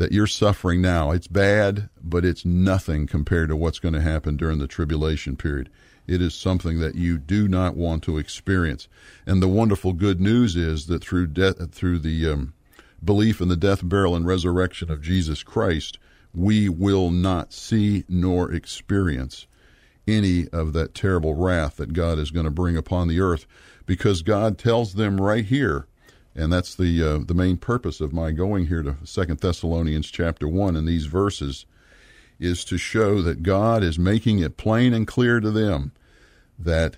that 0.00 0.12
you're 0.12 0.26
suffering 0.26 0.80
now. 0.80 1.10
It's 1.10 1.26
bad, 1.26 1.90
but 2.02 2.24
it's 2.24 2.46
nothing 2.46 3.06
compared 3.06 3.50
to 3.50 3.56
what's 3.56 3.78
going 3.78 3.92
to 3.92 4.00
happen 4.00 4.38
during 4.38 4.58
the 4.58 4.66
tribulation 4.66 5.36
period. 5.36 5.68
It 6.06 6.22
is 6.22 6.34
something 6.34 6.80
that 6.80 6.94
you 6.94 7.18
do 7.18 7.46
not 7.46 7.76
want 7.76 8.02
to 8.04 8.16
experience. 8.16 8.88
And 9.26 9.42
the 9.42 9.46
wonderful 9.46 9.92
good 9.92 10.18
news 10.18 10.56
is 10.56 10.86
that 10.86 11.04
through 11.04 11.26
death, 11.26 11.72
through 11.72 11.98
the 11.98 12.30
um, 12.30 12.54
belief 13.04 13.42
in 13.42 13.48
the 13.48 13.58
death, 13.58 13.86
burial, 13.86 14.16
and 14.16 14.26
resurrection 14.26 14.90
of 14.90 15.02
Jesus 15.02 15.42
Christ, 15.42 15.98
we 16.32 16.70
will 16.70 17.10
not 17.10 17.52
see 17.52 18.04
nor 18.08 18.50
experience 18.50 19.46
any 20.08 20.48
of 20.48 20.72
that 20.72 20.94
terrible 20.94 21.34
wrath 21.34 21.76
that 21.76 21.92
God 21.92 22.18
is 22.18 22.30
going 22.30 22.46
to 22.46 22.50
bring 22.50 22.74
upon 22.74 23.06
the 23.06 23.20
earth, 23.20 23.46
because 23.84 24.22
God 24.22 24.56
tells 24.56 24.94
them 24.94 25.20
right 25.20 25.44
here, 25.44 25.86
and 26.34 26.52
that's 26.52 26.74
the 26.74 27.02
uh, 27.02 27.18
the 27.18 27.34
main 27.34 27.56
purpose 27.56 28.00
of 28.00 28.12
my 28.12 28.30
going 28.30 28.66
here 28.66 28.82
to 28.82 28.96
Second 29.04 29.40
Thessalonians 29.40 30.10
chapter 30.10 30.46
one 30.46 30.76
in 30.76 30.86
these 30.86 31.06
verses, 31.06 31.66
is 32.38 32.64
to 32.64 32.78
show 32.78 33.20
that 33.22 33.42
God 33.42 33.82
is 33.82 33.98
making 33.98 34.38
it 34.38 34.56
plain 34.56 34.94
and 34.94 35.06
clear 35.06 35.40
to 35.40 35.50
them 35.50 35.92
that 36.58 36.96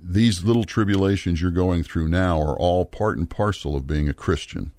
these 0.00 0.44
little 0.44 0.64
tribulations 0.64 1.40
you're 1.40 1.50
going 1.50 1.82
through 1.82 2.08
now 2.08 2.40
are 2.40 2.56
all 2.58 2.84
part 2.84 3.18
and 3.18 3.28
parcel 3.28 3.74
of 3.76 3.86
being 3.86 4.08
a 4.08 4.14
Christian. 4.14 4.72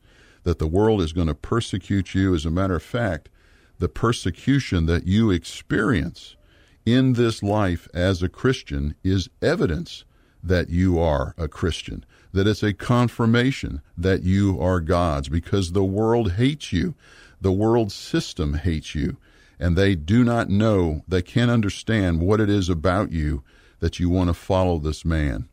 That 0.44 0.60
the 0.60 0.68
world 0.68 1.02
is 1.02 1.12
going 1.12 1.28
to 1.28 1.36
persecute 1.36 2.16
you. 2.16 2.34
As 2.34 2.46
a 2.46 2.52
matter 2.52 2.76
of 2.76 2.84
fact, 2.84 3.30
the 3.78 3.90
persecution 3.90 4.86
that 4.86 5.06
you 5.06 5.32
experience 5.32 6.38
in 6.86 7.14
this 7.14 7.44
life 7.44 7.88
as 7.94 8.24
a 8.24 8.30
Christian 8.30 8.96
is 9.04 9.30
evidence 9.42 10.06
that 10.42 10.70
you 10.70 10.98
are 11.00 11.34
a 11.38 11.48
Christian, 11.48 12.06
that 12.32 12.48
it's 12.48 12.64
a 12.64 12.74
confirmation 12.74 13.82
that 13.98 14.24
you 14.24 14.60
are 14.62 14.80
God's 14.80 15.30
because 15.30 15.72
the 15.72 15.84
world 15.84 16.34
hates 16.34 16.72
you. 16.72 16.96
The 17.42 17.52
world 17.52 17.92
system 17.92 18.56
hates 18.56 18.94
you, 18.94 19.18
and 19.60 19.76
they 19.76 19.96
do 19.96 20.24
not 20.24 20.50
know, 20.50 21.04
they 21.08 21.22
can't 21.22 21.52
understand 21.52 22.22
what 22.22 22.42
it 22.42 22.50
is 22.50 22.70
about 22.70 23.12
you 23.12 23.44
that 23.80 24.00
you 24.00 24.10
want 24.10 24.30
to 24.30 24.34
follow 24.34 24.78
this 24.78 25.06
man 25.06 25.48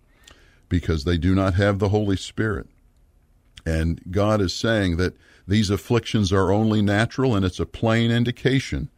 because 0.69 1.05
they 1.05 1.17
do 1.17 1.35
not 1.35 1.55
have 1.55 1.79
the 1.79 1.91
Holy 1.91 2.17
Spirit. 2.17 2.69
And 3.65 4.01
God 4.11 4.41
is 4.41 4.55
saying 4.55 4.97
that 4.97 5.17
these 5.47 5.71
afflictions 5.71 6.33
are 6.33 6.53
only 6.53 6.83
natural, 6.83 7.35
and 7.35 7.45
it's 7.45 7.61
a 7.61 7.67
plain 7.67 8.11
indication 8.11 8.91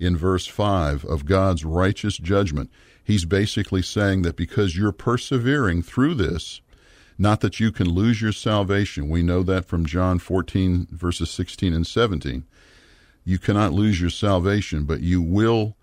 in 0.00 0.16
verse 0.16 0.46
5 0.46 1.04
of 1.04 1.26
God's 1.26 1.64
righteous 1.64 2.16
judgment. 2.16 2.70
He's 3.04 3.24
basically 3.24 3.82
saying 3.82 4.22
that 4.22 4.36
because 4.36 4.76
you're 4.76 4.92
persevering 4.92 5.82
through 5.82 6.14
this, 6.14 6.60
not 7.18 7.40
that 7.40 7.60
you 7.60 7.70
can 7.70 7.88
lose 7.88 8.20
your 8.20 8.32
salvation. 8.32 9.08
We 9.08 9.22
know 9.22 9.42
that 9.42 9.64
from 9.64 9.86
John 9.86 10.18
14, 10.18 10.88
verses 10.90 11.30
16 11.30 11.72
and 11.72 11.86
17. 11.86 12.44
You 13.24 13.38
cannot 13.38 13.72
lose 13.72 14.00
your 14.00 14.10
salvation, 14.10 14.84
but 14.84 15.00
you 15.00 15.22
will 15.22 15.76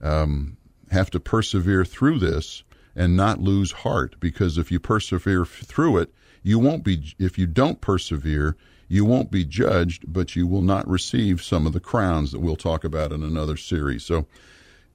um, 0.00 0.56
have 0.90 1.10
to 1.10 1.20
persevere 1.20 1.84
through 1.84 2.18
this 2.18 2.64
and 2.94 3.16
not 3.16 3.40
lose 3.40 3.72
heart 3.72 4.16
because 4.20 4.58
if 4.58 4.70
you 4.70 4.78
persevere 4.78 5.46
through 5.46 5.98
it, 5.98 6.12
you 6.42 6.58
won't 6.58 6.84
be, 6.84 7.14
if 7.18 7.38
you 7.38 7.46
don't 7.46 7.80
persevere, 7.80 8.56
you 8.88 9.04
won't 9.04 9.30
be 9.30 9.44
judged, 9.44 10.12
but 10.12 10.36
you 10.36 10.46
will 10.46 10.60
not 10.60 10.86
receive 10.86 11.42
some 11.42 11.66
of 11.66 11.72
the 11.72 11.80
crowns 11.80 12.32
that 12.32 12.40
we'll 12.40 12.56
talk 12.56 12.84
about 12.84 13.12
in 13.12 13.22
another 13.22 13.56
series. 13.56 14.04
So, 14.04 14.26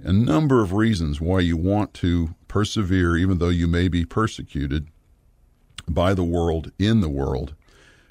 a 0.04 0.14
number 0.14 0.62
of 0.62 0.74
reasons 0.74 1.20
why 1.20 1.40
you 1.40 1.58
want 1.58 1.96
to 1.96 2.36
persevere, 2.48 3.18
even 3.18 3.40
though 3.40 3.50
you 3.50 3.66
may 3.66 3.88
be 3.88 4.06
persecuted 4.06 4.90
by 5.88 6.14
the 6.14 6.24
world 6.24 6.72
in 6.78 7.02
the 7.02 7.10
world, 7.10 7.54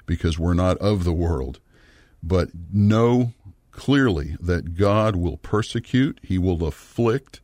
because 0.05 0.39
we're 0.39 0.53
not 0.53 0.77
of 0.77 1.03
the 1.03 1.13
world. 1.13 1.59
But 2.23 2.49
know 2.73 3.33
clearly 3.71 4.35
that 4.39 4.75
God 4.75 5.15
will 5.15 5.37
persecute, 5.37 6.19
He 6.23 6.37
will 6.37 6.65
afflict, 6.65 7.41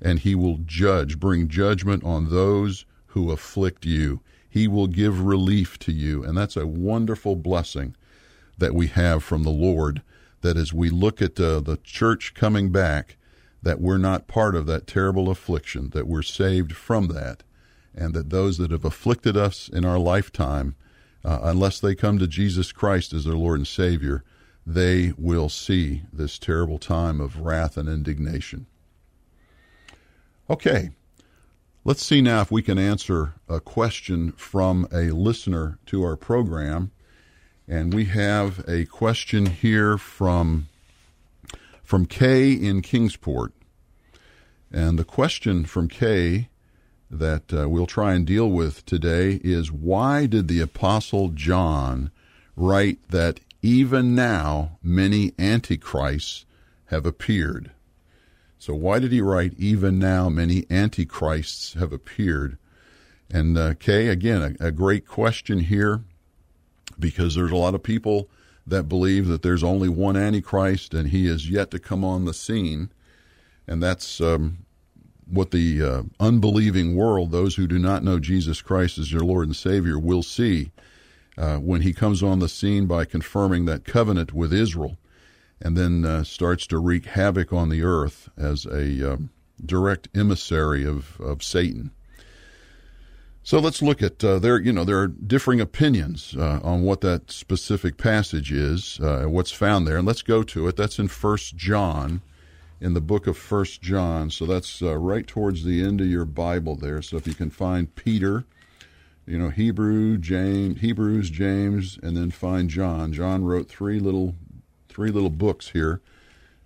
and 0.00 0.20
he 0.20 0.34
will 0.34 0.58
judge, 0.64 1.18
bring 1.18 1.48
judgment 1.48 2.04
on 2.04 2.30
those 2.30 2.84
who 3.08 3.30
afflict 3.30 3.86
you. 3.86 4.20
He 4.48 4.68
will 4.68 4.86
give 4.86 5.20
relief 5.20 5.78
to 5.80 5.92
you. 5.92 6.22
And 6.22 6.36
that's 6.36 6.56
a 6.56 6.66
wonderful 6.66 7.36
blessing 7.36 7.96
that 8.58 8.74
we 8.74 8.88
have 8.88 9.22
from 9.22 9.42
the 9.42 9.50
Lord. 9.50 10.02
That 10.42 10.56
as 10.56 10.72
we 10.72 10.90
look 10.90 11.22
at 11.22 11.40
uh, 11.40 11.60
the 11.60 11.78
church 11.82 12.34
coming 12.34 12.70
back, 12.70 13.16
that 13.62 13.80
we're 13.80 13.98
not 13.98 14.28
part 14.28 14.54
of 14.54 14.66
that 14.66 14.86
terrible 14.86 15.30
affliction, 15.30 15.90
that 15.90 16.06
we're 16.06 16.22
saved 16.22 16.72
from 16.74 17.08
that, 17.08 17.42
and 17.96 18.14
that 18.14 18.30
those 18.30 18.58
that 18.58 18.70
have 18.70 18.84
afflicted 18.84 19.36
us 19.36 19.68
in 19.68 19.84
our 19.84 19.98
lifetime, 19.98 20.76
uh, 21.24 21.40
unless 21.42 21.80
they 21.80 21.94
come 21.94 22.18
to 22.18 22.26
Jesus 22.26 22.70
Christ 22.70 23.12
as 23.12 23.24
their 23.24 23.34
Lord 23.34 23.58
and 23.58 23.66
Savior, 23.66 24.22
they 24.66 25.12
will 25.16 25.48
see 25.48 26.02
this 26.12 26.38
terrible 26.38 26.78
time 26.78 27.20
of 27.20 27.40
wrath 27.40 27.76
and 27.76 27.88
indignation. 27.88 28.66
Okay, 30.50 30.90
let's 31.84 32.04
see 32.04 32.20
now 32.20 32.42
if 32.42 32.50
we 32.50 32.62
can 32.62 32.78
answer 32.78 33.34
a 33.48 33.60
question 33.60 34.32
from 34.32 34.86
a 34.92 35.10
listener 35.10 35.78
to 35.86 36.02
our 36.02 36.16
program. 36.16 36.90
And 37.68 37.92
we 37.92 38.04
have 38.06 38.64
a 38.68 38.84
question 38.84 39.46
here 39.46 39.98
from 39.98 40.68
from 41.82 42.06
Kay 42.06 42.52
in 42.52 42.82
Kingsport. 42.82 43.52
And 44.72 44.98
the 44.98 45.04
question 45.04 45.64
from 45.64 45.88
Kay 45.88 46.48
that 47.10 47.52
uh, 47.52 47.68
we'll 47.68 47.86
try 47.86 48.14
and 48.14 48.26
deal 48.26 48.50
with 48.50 48.84
today 48.84 49.40
is 49.44 49.70
why 49.70 50.26
did 50.26 50.48
the 50.48 50.60
Apostle 50.60 51.28
John 51.28 52.10
write 52.56 52.98
that 53.10 53.40
even 53.62 54.14
now 54.14 54.78
many 54.82 55.32
antichrists 55.38 56.44
have 56.86 57.06
appeared? 57.06 57.70
So 58.58 58.74
why 58.74 58.98
did 58.98 59.12
he 59.12 59.20
write, 59.20 59.54
even 59.58 59.98
now 59.98 60.28
many 60.28 60.64
antichrists 60.70 61.74
have 61.74 61.92
appeared? 61.92 62.58
And 63.30 63.56
uh, 63.56 63.74
Kay, 63.74 64.08
again, 64.08 64.56
a, 64.60 64.66
a 64.68 64.70
great 64.72 65.06
question 65.06 65.60
here 65.60 66.02
because 66.98 67.34
there's 67.34 67.50
a 67.52 67.56
lot 67.56 67.74
of 67.74 67.82
people 67.82 68.28
that 68.66 68.88
believe 68.88 69.28
that 69.28 69.42
there's 69.42 69.62
only 69.62 69.88
one 69.88 70.16
antichrist 70.16 70.94
and 70.94 71.10
he 71.10 71.26
is 71.26 71.50
yet 71.50 71.70
to 71.70 71.78
come 71.78 72.04
on 72.04 72.24
the 72.24 72.34
scene. 72.34 72.90
And 73.66 73.82
that's 73.82 74.20
um, 74.20 74.65
what 75.26 75.50
the 75.50 75.82
uh, 75.82 76.02
unbelieving 76.20 76.94
world, 76.94 77.30
those 77.30 77.56
who 77.56 77.66
do 77.66 77.78
not 77.78 78.04
know 78.04 78.18
Jesus 78.18 78.62
Christ 78.62 78.98
as 78.98 79.10
their 79.10 79.20
Lord 79.20 79.46
and 79.46 79.56
Savior, 79.56 79.98
will 79.98 80.22
see 80.22 80.70
uh, 81.36 81.56
when 81.56 81.82
he 81.82 81.92
comes 81.92 82.22
on 82.22 82.38
the 82.38 82.48
scene 82.48 82.86
by 82.86 83.04
confirming 83.04 83.64
that 83.66 83.84
covenant 83.84 84.32
with 84.32 84.52
Israel 84.52 84.96
and 85.60 85.76
then 85.76 86.04
uh, 86.04 86.22
starts 86.22 86.66
to 86.68 86.78
wreak 86.78 87.06
havoc 87.06 87.52
on 87.52 87.68
the 87.68 87.82
earth 87.82 88.28
as 88.36 88.66
a 88.66 89.12
um, 89.12 89.30
direct 89.64 90.08
emissary 90.14 90.84
of, 90.84 91.20
of 91.20 91.42
Satan. 91.42 91.90
So 93.42 93.60
let's 93.60 93.80
look 93.80 94.02
at 94.02 94.24
uh, 94.24 94.40
there. 94.40 94.58
You 94.58 94.72
know, 94.72 94.84
there 94.84 94.98
are 94.98 95.06
differing 95.06 95.60
opinions 95.60 96.34
uh, 96.36 96.58
on 96.64 96.82
what 96.82 97.00
that 97.02 97.30
specific 97.30 97.96
passage 97.96 98.50
is, 98.50 98.98
uh, 99.00 99.26
what's 99.26 99.52
found 99.52 99.86
there, 99.86 99.98
and 99.98 100.06
let's 100.06 100.22
go 100.22 100.42
to 100.42 100.66
it. 100.66 100.76
That's 100.76 100.98
in 100.98 101.06
First 101.06 101.56
John, 101.56 102.22
in 102.80 102.94
the 102.94 103.00
book 103.00 103.26
of 103.26 103.36
First 103.36 103.82
John. 103.82 104.30
So 104.30 104.46
that's 104.46 104.82
uh, 104.82 104.96
right 104.98 105.26
towards 105.26 105.64
the 105.64 105.82
end 105.82 106.00
of 106.00 106.06
your 106.06 106.24
Bible 106.24 106.76
there. 106.76 107.02
So 107.02 107.16
if 107.16 107.26
you 107.26 107.34
can 107.34 107.50
find 107.50 107.94
Peter, 107.94 108.44
you 109.26 109.38
know 109.38 109.50
Hebrew, 109.50 110.18
James, 110.18 110.80
Hebrews, 110.80 111.30
James, 111.30 111.98
and 112.02 112.16
then 112.16 112.30
find 112.30 112.70
John. 112.70 113.12
John 113.12 113.44
wrote 113.44 113.68
three 113.68 113.98
little 113.98 114.34
three 114.88 115.10
little 115.10 115.30
books 115.30 115.70
here. 115.70 116.00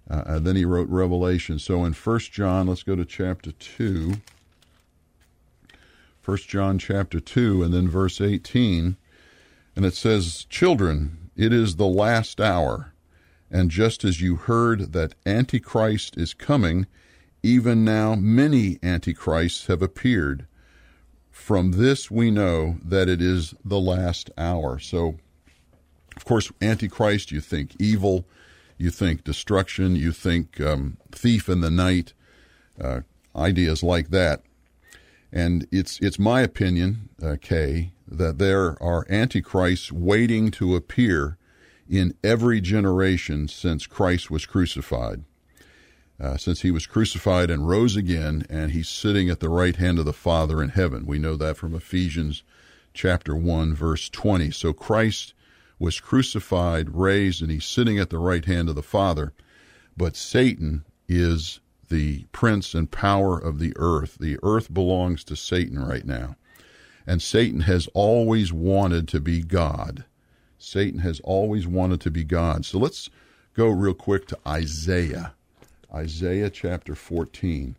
Uh, 0.09 0.41
then 0.41 0.57
he 0.57 0.65
wrote 0.65 0.89
Revelation. 0.89 1.59
So 1.59 1.85
in 1.85 1.93
First 1.93 2.33
John, 2.33 2.67
let's 2.67 2.83
go 2.83 2.97
to 2.97 3.05
chapter 3.05 3.53
two. 3.53 4.15
First 6.21 6.49
John 6.49 6.79
chapter 6.79 7.19
two, 7.19 7.63
and 7.63 7.73
then 7.73 7.89
verse 7.89 8.21
eighteen, 8.21 8.97
and 9.75 9.87
it 9.87 9.95
says, 9.95 10.45
"Children, 10.51 11.31
it 11.37 11.53
is 11.53 11.77
the 11.77 11.87
last 11.87 12.41
hour." 12.41 12.93
And 13.51 13.71
just 13.71 14.05
as 14.05 14.21
you 14.21 14.37
heard 14.37 14.93
that 14.93 15.15
Antichrist 15.27 16.17
is 16.17 16.35
coming, 16.35 16.87
even 17.43 17.85
now 17.85 18.15
many 18.15 18.79
Antichrists 18.83 19.67
have 19.67 19.83
appeared. 19.83 20.47
From 21.31 21.73
this 21.73 22.11
we 22.11 22.31
know 22.31 22.77
that 22.85 23.09
it 23.09 23.21
is 23.21 23.55
the 23.65 23.81
last 23.81 24.31
hour. 24.37 24.79
So, 24.79 25.17
of 26.17 26.25
course, 26.25 26.53
Antichrist, 26.61 27.33
you 27.33 27.41
think 27.41 27.75
evil, 27.81 28.27
you 28.77 28.91
think 28.91 29.25
destruction, 29.25 29.97
you 29.97 30.13
think 30.13 30.61
um, 30.61 30.99
thief 31.11 31.49
in 31.49 31.61
the 31.61 31.71
night, 31.71 32.13
uh, 32.81 33.01
ideas 33.35 33.83
like 33.83 34.11
that. 34.11 34.43
And 35.33 35.67
it's 35.71 35.99
it's 36.01 36.19
my 36.19 36.41
opinion, 36.41 37.09
uh, 37.23 37.37
Kay, 37.41 37.93
that 38.09 38.39
there 38.39 38.81
are 38.83 39.07
antichrists 39.09 39.93
waiting 39.93 40.51
to 40.53 40.75
appear 40.75 41.37
in 41.91 42.15
every 42.23 42.61
generation 42.61 43.49
since 43.49 43.87
Christ 43.87 44.31
was 44.31 44.47
crucified. 44.47 45.25
Uh, 46.21 46.37
since 46.37 46.61
he 46.61 46.71
was 46.71 46.87
crucified 46.87 47.51
and 47.51 47.69
rose 47.69 47.97
again, 47.97 48.47
and 48.49 48.71
he's 48.71 48.89
sitting 48.89 49.29
at 49.29 49.41
the 49.41 49.49
right 49.49 49.77
hand 49.77 49.99
of 49.99 50.05
the 50.05 50.13
Father 50.13 50.63
in 50.63 50.69
heaven. 50.69 51.05
We 51.07 51.19
know 51.19 51.35
that 51.37 51.57
from 51.57 51.75
Ephesians 51.75 52.43
chapter 52.95 53.35
1, 53.35 53.75
verse 53.75 54.09
20. 54.09 54.51
So 54.51 54.73
Christ 54.73 55.33
was 55.79 55.99
crucified, 55.99 56.95
raised, 56.95 57.43
and 57.43 57.51
he's 57.51 57.65
sitting 57.65 57.99
at 57.99 58.11
the 58.11 58.19
right 58.19 58.45
hand 58.45 58.69
of 58.69 58.75
the 58.75 58.83
Father. 58.83 59.33
But 59.97 60.15
Satan 60.15 60.85
is 61.09 61.59
the 61.89 62.27
prince 62.33 62.75
and 62.75 62.91
power 62.91 63.39
of 63.39 63.59
the 63.59 63.73
earth. 63.77 64.19
The 64.21 64.39
earth 64.43 64.73
belongs 64.73 65.25
to 65.25 65.37
Satan 65.37 65.79
right 65.79 66.05
now. 66.05 66.37
And 67.07 67.21
Satan 67.21 67.63
has 67.63 67.89
always 67.95 68.53
wanted 68.53 69.09
to 69.09 69.21
be 69.21 69.43
God. 69.43 70.05
Satan 70.63 71.01
has 71.01 71.21
always 71.21 71.67
wanted 71.67 72.03
to 72.03 72.11
be 72.11 72.23
God. 72.23 72.67
So 72.67 72.79
let's 72.79 73.09
go 73.55 73.69
real 73.69 73.95
quick 73.95 74.29
to 74.29 74.39
Isaiah. 74.47 75.33
Isaiah 75.93 76.51
chapter 76.51 76.95
14. 76.95 77.77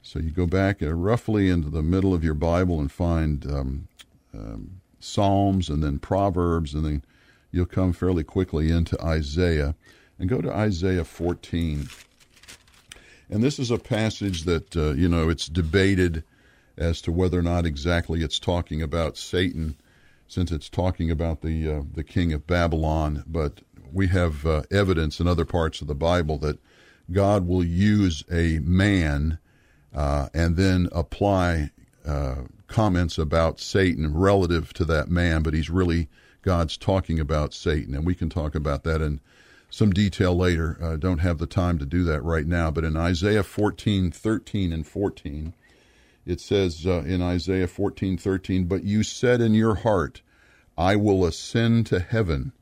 So 0.00 0.18
you 0.18 0.30
go 0.30 0.46
back 0.46 0.82
uh, 0.82 0.94
roughly 0.94 1.50
into 1.50 1.68
the 1.68 1.82
middle 1.82 2.14
of 2.14 2.24
your 2.24 2.34
Bible 2.34 2.80
and 2.80 2.90
find 2.90 3.46
um, 3.46 3.88
um, 4.34 4.80
Psalms 4.98 5.68
and 5.68 5.82
then 5.84 5.98
Proverbs, 5.98 6.74
and 6.74 6.84
then 6.84 7.04
you'll 7.50 7.66
come 7.66 7.92
fairly 7.92 8.24
quickly 8.24 8.70
into 8.70 9.00
Isaiah. 9.00 9.74
And 10.18 10.28
go 10.28 10.40
to 10.40 10.50
Isaiah 10.50 11.04
14. 11.04 11.88
And 13.28 13.42
this 13.42 13.58
is 13.58 13.70
a 13.70 13.78
passage 13.78 14.44
that, 14.44 14.74
uh, 14.74 14.92
you 14.92 15.08
know, 15.08 15.28
it's 15.28 15.48
debated 15.48 16.24
as 16.78 17.02
to 17.02 17.12
whether 17.12 17.38
or 17.38 17.42
not 17.42 17.66
exactly 17.66 18.22
it's 18.22 18.38
talking 18.38 18.80
about 18.80 19.18
Satan 19.18 19.76
since 20.32 20.50
it's 20.50 20.70
talking 20.70 21.10
about 21.10 21.42
the 21.42 21.70
uh, 21.70 21.82
the 21.92 22.02
king 22.02 22.32
of 22.32 22.46
Babylon, 22.46 23.22
but 23.26 23.60
we 23.92 24.06
have 24.08 24.46
uh, 24.46 24.62
evidence 24.70 25.20
in 25.20 25.28
other 25.28 25.44
parts 25.44 25.82
of 25.82 25.88
the 25.88 25.94
Bible 25.94 26.38
that 26.38 26.58
God 27.10 27.46
will 27.46 27.62
use 27.62 28.24
a 28.32 28.58
man 28.60 29.38
uh, 29.94 30.30
and 30.32 30.56
then 30.56 30.88
apply 30.90 31.70
uh, 32.06 32.36
comments 32.66 33.18
about 33.18 33.60
Satan 33.60 34.14
relative 34.16 34.72
to 34.72 34.86
that 34.86 35.10
man, 35.10 35.42
but 35.42 35.52
he's 35.52 35.68
really 35.68 36.08
God's 36.40 36.78
talking 36.78 37.20
about 37.20 37.52
Satan, 37.52 37.94
and 37.94 38.06
we 38.06 38.14
can 38.14 38.30
talk 38.30 38.54
about 38.54 38.84
that 38.84 39.02
in 39.02 39.20
some 39.68 39.90
detail 39.90 40.34
later. 40.34 40.78
Uh, 40.80 40.96
don't 40.96 41.18
have 41.18 41.36
the 41.36 41.46
time 41.46 41.78
to 41.78 41.84
do 41.84 42.04
that 42.04 42.22
right 42.22 42.46
now, 42.46 42.70
but 42.70 42.84
in 42.84 42.96
Isaiah 42.96 43.42
14, 43.42 44.10
13, 44.10 44.72
and 44.72 44.86
14 44.86 45.52
it 46.24 46.40
says 46.40 46.86
uh, 46.86 47.02
in 47.06 47.20
Isaiah 47.20 47.66
14:13, 47.66 48.68
"But 48.68 48.84
you 48.84 49.02
said 49.02 49.40
in 49.40 49.54
your 49.54 49.76
heart, 49.76 50.22
I 50.76 50.96
will 50.96 51.24
ascend 51.24 51.86
to 51.86 52.00
heaven. 52.00 52.52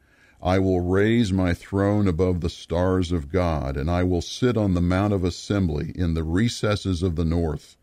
I 0.43 0.59
will 0.59 0.81
raise 0.81 1.33
my 1.33 1.53
throne 1.53 2.09
above 2.09 2.41
the 2.41 2.49
stars 2.49 3.13
of 3.13 3.31
God, 3.31 3.77
and 3.77 3.91
I 3.91 4.03
will 4.03 4.23
sit 4.23 4.57
on 4.57 4.75
the 4.75 4.81
mount 4.81 5.13
of 5.13 5.25
assembly 5.25 5.93
in 5.95 6.15
the 6.15 6.25
recesses 6.25 7.03
of 7.03 7.17
the 7.17 7.25
north." 7.25 7.77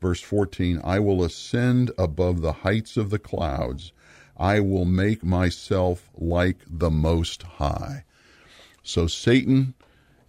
Verse 0.00 0.20
14, 0.20 0.80
"I 0.82 0.98
will 0.98 1.22
ascend 1.22 1.92
above 1.96 2.40
the 2.40 2.52
heights 2.64 2.96
of 2.96 3.10
the 3.10 3.18
clouds. 3.18 3.92
I 4.36 4.60
will 4.60 4.86
make 4.86 5.22
myself 5.22 6.10
like 6.16 6.58
the 6.66 6.90
most 6.90 7.42
high." 7.44 8.04
So 8.82 9.06
Satan 9.06 9.74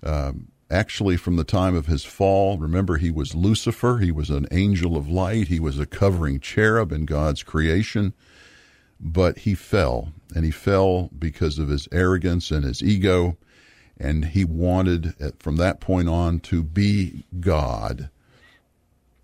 um, 0.03 0.50
actually 0.71 1.17
from 1.17 1.35
the 1.35 1.43
time 1.43 1.75
of 1.75 1.85
his 1.85 2.03
fall. 2.03 2.57
Remember, 2.57 2.97
he 2.97 3.11
was 3.11 3.35
Lucifer, 3.35 3.97
he 3.99 4.11
was 4.11 4.29
an 4.29 4.47
angel 4.51 4.95
of 4.97 5.09
light, 5.09 5.47
he 5.47 5.59
was 5.59 5.77
a 5.77 5.85
covering 5.85 6.39
cherub 6.39 6.91
in 6.91 7.05
God's 7.05 7.43
creation, 7.43 8.13
but 8.99 9.39
he 9.39 9.53
fell, 9.53 10.13
and 10.33 10.45
he 10.45 10.51
fell 10.51 11.09
because 11.17 11.59
of 11.59 11.69
his 11.69 11.87
arrogance 11.91 12.51
and 12.51 12.63
his 12.63 12.81
ego, 12.81 13.37
and 13.99 14.25
he 14.25 14.45
wanted, 14.45 15.13
from 15.39 15.57
that 15.57 15.79
point 15.79 16.09
on, 16.09 16.39
to 16.39 16.63
be 16.63 17.25
God. 17.39 18.09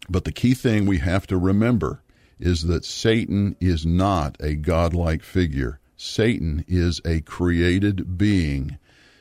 But 0.09 0.25
the 0.25 0.31
key 0.31 0.53
thing 0.53 0.85
we 0.85 0.99
have 0.99 1.25
to 1.27 1.37
remember 1.37 2.01
is 2.39 2.63
that 2.63 2.85
Satan 2.85 3.55
is 3.59 3.85
not 3.85 4.37
a 4.39 4.53
godlike 4.53 5.23
figure. 5.23 5.79
Satan 5.95 6.63
is 6.67 7.01
a 7.03 7.21
created 7.21 8.17
being 8.17 8.77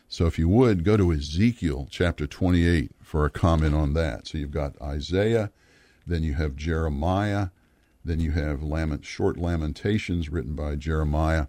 so 0.09 0.27
if 0.27 0.39
you 0.39 0.49
would, 0.49 0.85
go 0.85 0.97
to 0.97 1.13
Ezekiel 1.13 1.89
chapter 1.91 2.27
28 2.27 2.93
for 3.03 3.25
a 3.25 3.31
comment 3.31 3.75
on 3.75 3.95
that. 3.95 4.29
So 4.29 4.39
you've 4.39 4.51
got 4.51 4.81
Isaiah, 4.81 5.51
then 6.07 6.23
you 6.23 6.35
have 6.35 6.55
Jeremiah, 6.55 7.49
then 8.05 8.21
you 8.21 8.31
have 8.31 8.63
lament, 8.63 9.05
short 9.05 9.37
lamentations 9.37 10.29
written 10.29 10.55
by 10.55 10.77
Jeremiah, 10.77 11.49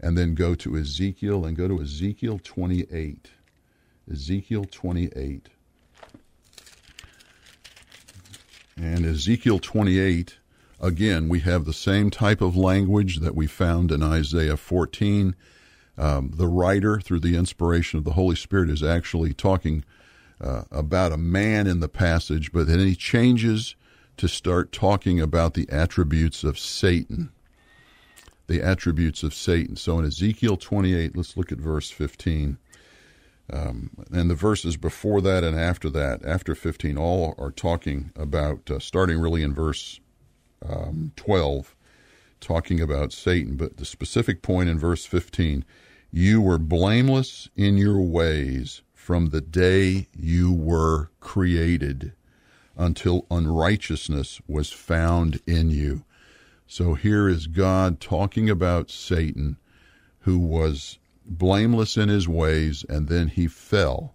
and 0.00 0.18
then 0.18 0.34
go 0.34 0.56
to 0.56 0.76
Ezekiel 0.76 1.44
and 1.44 1.56
go 1.56 1.68
to 1.68 1.80
Ezekiel 1.80 2.40
28. 2.42 3.30
Ezekiel 4.10 4.64
28. 4.68 5.48
And 8.76 9.06
Ezekiel 9.06 9.60
28, 9.60 10.38
again, 10.80 11.28
we 11.28 11.40
have 11.40 11.64
the 11.64 11.72
same 11.72 12.10
type 12.10 12.40
of 12.40 12.56
language 12.56 13.20
that 13.20 13.36
we 13.36 13.46
found 13.46 13.92
in 13.92 14.02
Isaiah 14.02 14.56
14 14.56 15.36
um, 16.02 16.32
the 16.34 16.48
writer, 16.48 16.98
through 16.98 17.20
the 17.20 17.36
inspiration 17.36 17.96
of 17.96 18.04
the 18.04 18.14
Holy 18.14 18.34
Spirit, 18.34 18.70
is 18.70 18.82
actually 18.82 19.32
talking 19.32 19.84
uh, 20.40 20.62
about 20.72 21.12
a 21.12 21.16
man 21.16 21.68
in 21.68 21.78
the 21.78 21.88
passage, 21.88 22.50
but 22.50 22.66
then 22.66 22.80
he 22.80 22.96
changes 22.96 23.76
to 24.16 24.26
start 24.26 24.72
talking 24.72 25.20
about 25.20 25.54
the 25.54 25.68
attributes 25.70 26.42
of 26.42 26.58
Satan. 26.58 27.30
The 28.48 28.60
attributes 28.60 29.22
of 29.22 29.32
Satan. 29.32 29.76
So 29.76 30.00
in 30.00 30.04
Ezekiel 30.04 30.56
28, 30.56 31.16
let's 31.16 31.36
look 31.36 31.52
at 31.52 31.58
verse 31.58 31.88
15. 31.90 32.58
Um, 33.52 33.90
and 34.10 34.28
the 34.28 34.34
verses 34.34 34.76
before 34.76 35.20
that 35.20 35.44
and 35.44 35.56
after 35.56 35.88
that, 35.90 36.24
after 36.24 36.56
15, 36.56 36.98
all 36.98 37.36
are 37.38 37.52
talking 37.52 38.10
about, 38.16 38.68
uh, 38.68 38.80
starting 38.80 39.20
really 39.20 39.44
in 39.44 39.54
verse 39.54 40.00
um, 40.68 41.12
12, 41.14 41.76
talking 42.40 42.80
about 42.80 43.12
Satan. 43.12 43.54
But 43.54 43.76
the 43.76 43.84
specific 43.84 44.42
point 44.42 44.68
in 44.68 44.80
verse 44.80 45.04
15 45.04 45.64
you 46.12 46.42
were 46.42 46.58
blameless 46.58 47.48
in 47.56 47.78
your 47.78 48.00
ways 48.02 48.82
from 48.92 49.30
the 49.30 49.40
day 49.40 50.06
you 50.14 50.52
were 50.52 51.10
created 51.20 52.12
until 52.76 53.26
unrighteousness 53.30 54.40
was 54.46 54.70
found 54.70 55.40
in 55.46 55.70
you. 55.70 56.04
So 56.66 56.94
here 56.94 57.28
is 57.28 57.46
God 57.46 57.98
talking 57.98 58.50
about 58.50 58.90
Satan, 58.90 59.56
who 60.20 60.38
was 60.38 60.98
blameless 61.24 61.96
in 61.96 62.08
his 62.08 62.28
ways, 62.28 62.84
and 62.88 63.08
then 63.08 63.28
he 63.28 63.46
fell. 63.46 64.14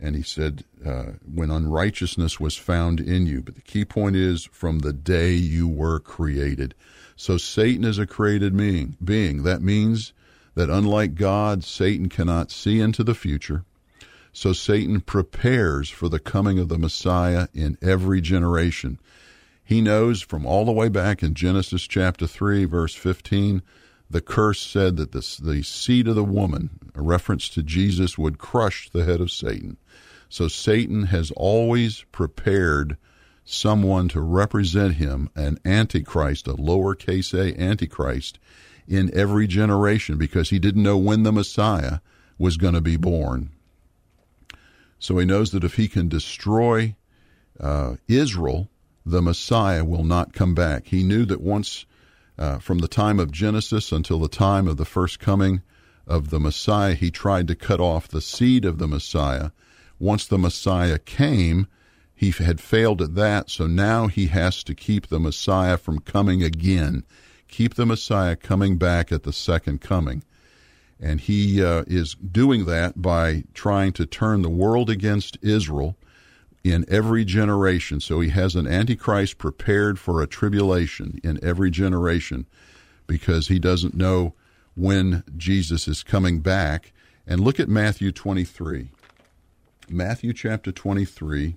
And 0.00 0.14
he 0.14 0.22
said, 0.22 0.64
uh, 0.86 1.12
when 1.32 1.50
unrighteousness 1.50 2.38
was 2.38 2.56
found 2.56 3.00
in 3.00 3.26
you. 3.26 3.42
But 3.42 3.56
the 3.56 3.60
key 3.60 3.84
point 3.84 4.14
is 4.14 4.44
from 4.52 4.78
the 4.80 4.92
day 4.92 5.32
you 5.32 5.66
were 5.66 5.98
created. 5.98 6.74
So 7.16 7.36
Satan 7.36 7.84
is 7.84 7.98
a 7.98 8.06
created 8.06 8.56
being. 8.56 8.96
being. 9.02 9.42
That 9.42 9.62
means 9.62 10.12
that 10.58 10.68
unlike 10.68 11.14
God, 11.14 11.62
Satan 11.62 12.08
cannot 12.08 12.50
see 12.50 12.80
into 12.80 13.04
the 13.04 13.14
future. 13.14 13.64
So 14.32 14.52
Satan 14.52 15.00
prepares 15.00 15.88
for 15.88 16.08
the 16.08 16.18
coming 16.18 16.58
of 16.58 16.68
the 16.68 16.78
Messiah 16.78 17.46
in 17.54 17.78
every 17.80 18.20
generation. 18.20 18.98
He 19.62 19.80
knows 19.80 20.20
from 20.20 20.44
all 20.44 20.64
the 20.64 20.72
way 20.72 20.88
back 20.88 21.22
in 21.22 21.34
Genesis 21.34 21.86
chapter 21.86 22.26
3, 22.26 22.64
verse 22.64 22.96
15, 22.96 23.62
the 24.10 24.20
curse 24.20 24.60
said 24.60 24.96
that 24.96 25.12
the, 25.12 25.38
the 25.40 25.62
seed 25.62 26.08
of 26.08 26.16
the 26.16 26.24
woman, 26.24 26.70
a 26.92 27.02
reference 27.02 27.48
to 27.50 27.62
Jesus, 27.62 28.18
would 28.18 28.38
crush 28.38 28.90
the 28.90 29.04
head 29.04 29.20
of 29.20 29.30
Satan. 29.30 29.76
So 30.28 30.48
Satan 30.48 31.04
has 31.04 31.30
always 31.36 32.04
prepared 32.10 32.96
someone 33.44 34.08
to 34.08 34.20
represent 34.20 34.94
him, 34.94 35.30
an 35.36 35.60
antichrist, 35.64 36.48
a 36.48 36.54
lowercase 36.54 37.32
a 37.32 37.56
antichrist, 37.60 38.40
in 38.88 39.14
every 39.14 39.46
generation 39.46 40.16
because 40.16 40.50
he 40.50 40.58
didn't 40.58 40.82
know 40.82 40.96
when 40.96 41.22
the 41.22 41.32
Messiah 41.32 41.98
was 42.38 42.56
going 42.56 42.74
to 42.74 42.80
be 42.80 42.96
born. 42.96 43.50
So 44.98 45.18
he 45.18 45.26
knows 45.26 45.52
that 45.52 45.62
if 45.62 45.74
he 45.74 45.88
can 45.88 46.08
destroy 46.08 46.96
uh, 47.60 47.96
Israel, 48.08 48.68
the 49.04 49.22
Messiah 49.22 49.84
will 49.84 50.04
not 50.04 50.32
come 50.32 50.54
back. 50.54 50.88
He 50.88 51.02
knew 51.02 51.24
that 51.26 51.40
once, 51.40 51.84
uh, 52.38 52.58
from 52.58 52.78
the 52.78 52.88
time 52.88 53.20
of 53.20 53.30
Genesis 53.30 53.92
until 53.92 54.18
the 54.18 54.28
time 54.28 54.66
of 54.66 54.76
the 54.76 54.84
first 54.84 55.20
coming 55.20 55.62
of 56.06 56.30
the 56.30 56.40
Messiah, 56.40 56.94
he 56.94 57.10
tried 57.10 57.46
to 57.48 57.54
cut 57.54 57.80
off 57.80 58.08
the 58.08 58.20
seed 58.22 58.64
of 58.64 58.78
the 58.78 58.88
Messiah. 58.88 59.50
Once 59.98 60.26
the 60.26 60.38
Messiah 60.38 60.98
came, 60.98 61.66
he 62.14 62.30
had 62.30 62.60
failed 62.60 63.02
at 63.02 63.14
that, 63.14 63.50
so 63.50 63.66
now 63.66 64.06
he 64.06 64.26
has 64.26 64.64
to 64.64 64.74
keep 64.74 65.06
the 65.06 65.20
Messiah 65.20 65.76
from 65.76 66.00
coming 66.00 66.42
again 66.42 67.04
keep 67.48 67.74
the 67.74 67.86
Messiah 67.86 68.36
coming 68.36 68.76
back 68.76 69.10
at 69.10 69.24
the 69.24 69.32
second 69.32 69.80
coming. 69.80 70.22
And 71.00 71.20
he 71.20 71.62
uh, 71.62 71.84
is 71.86 72.14
doing 72.14 72.64
that 72.66 73.00
by 73.00 73.44
trying 73.54 73.92
to 73.94 74.06
turn 74.06 74.42
the 74.42 74.48
world 74.48 74.90
against 74.90 75.38
Israel 75.42 75.96
in 76.64 76.84
every 76.88 77.24
generation. 77.24 78.00
So 78.00 78.20
he 78.20 78.30
has 78.30 78.54
an 78.54 78.66
antichrist 78.66 79.38
prepared 79.38 79.98
for 79.98 80.20
a 80.20 80.26
tribulation 80.26 81.20
in 81.22 81.42
every 81.42 81.70
generation 81.70 82.46
because 83.06 83.48
he 83.48 83.58
doesn't 83.58 83.94
know 83.94 84.34
when 84.74 85.24
Jesus 85.36 85.88
is 85.88 86.02
coming 86.02 86.40
back. 86.40 86.92
And 87.26 87.40
look 87.40 87.60
at 87.60 87.68
Matthew 87.68 88.12
23. 88.12 88.90
Matthew 89.88 90.32
chapter 90.32 90.70
23, 90.70 91.56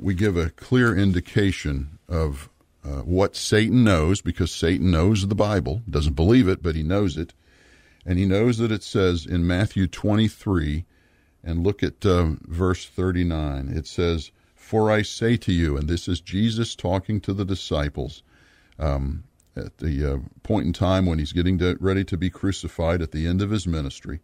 we 0.00 0.14
give 0.14 0.36
a 0.36 0.50
clear 0.50 0.96
indication 0.96 1.98
of 2.08 2.48
uh, 2.86 3.00
what 3.00 3.34
Satan 3.34 3.82
knows, 3.82 4.20
because 4.20 4.52
Satan 4.52 4.92
knows 4.92 5.26
the 5.26 5.34
Bible, 5.34 5.82
doesn't 5.90 6.14
believe 6.14 6.46
it, 6.46 6.62
but 6.62 6.76
he 6.76 6.84
knows 6.84 7.16
it. 7.16 7.34
And 8.04 8.18
he 8.18 8.26
knows 8.26 8.58
that 8.58 8.70
it 8.70 8.84
says 8.84 9.26
in 9.26 9.46
Matthew 9.46 9.88
23, 9.88 10.84
and 11.42 11.64
look 11.64 11.82
at 11.82 12.06
uh, 12.06 12.34
verse 12.42 12.86
39, 12.86 13.68
it 13.74 13.88
says, 13.88 14.30
For 14.54 14.90
I 14.90 15.02
say 15.02 15.36
to 15.38 15.52
you, 15.52 15.76
and 15.76 15.88
this 15.88 16.06
is 16.06 16.20
Jesus 16.20 16.76
talking 16.76 17.20
to 17.22 17.32
the 17.32 17.44
disciples 17.44 18.22
um, 18.78 19.24
at 19.56 19.78
the 19.78 20.14
uh, 20.14 20.18
point 20.44 20.66
in 20.66 20.72
time 20.72 21.06
when 21.06 21.18
he's 21.18 21.32
getting 21.32 21.58
to, 21.58 21.76
ready 21.80 22.04
to 22.04 22.16
be 22.16 22.30
crucified 22.30 23.02
at 23.02 23.10
the 23.10 23.26
end 23.26 23.42
of 23.42 23.50
his 23.50 23.66
ministry, 23.66 24.20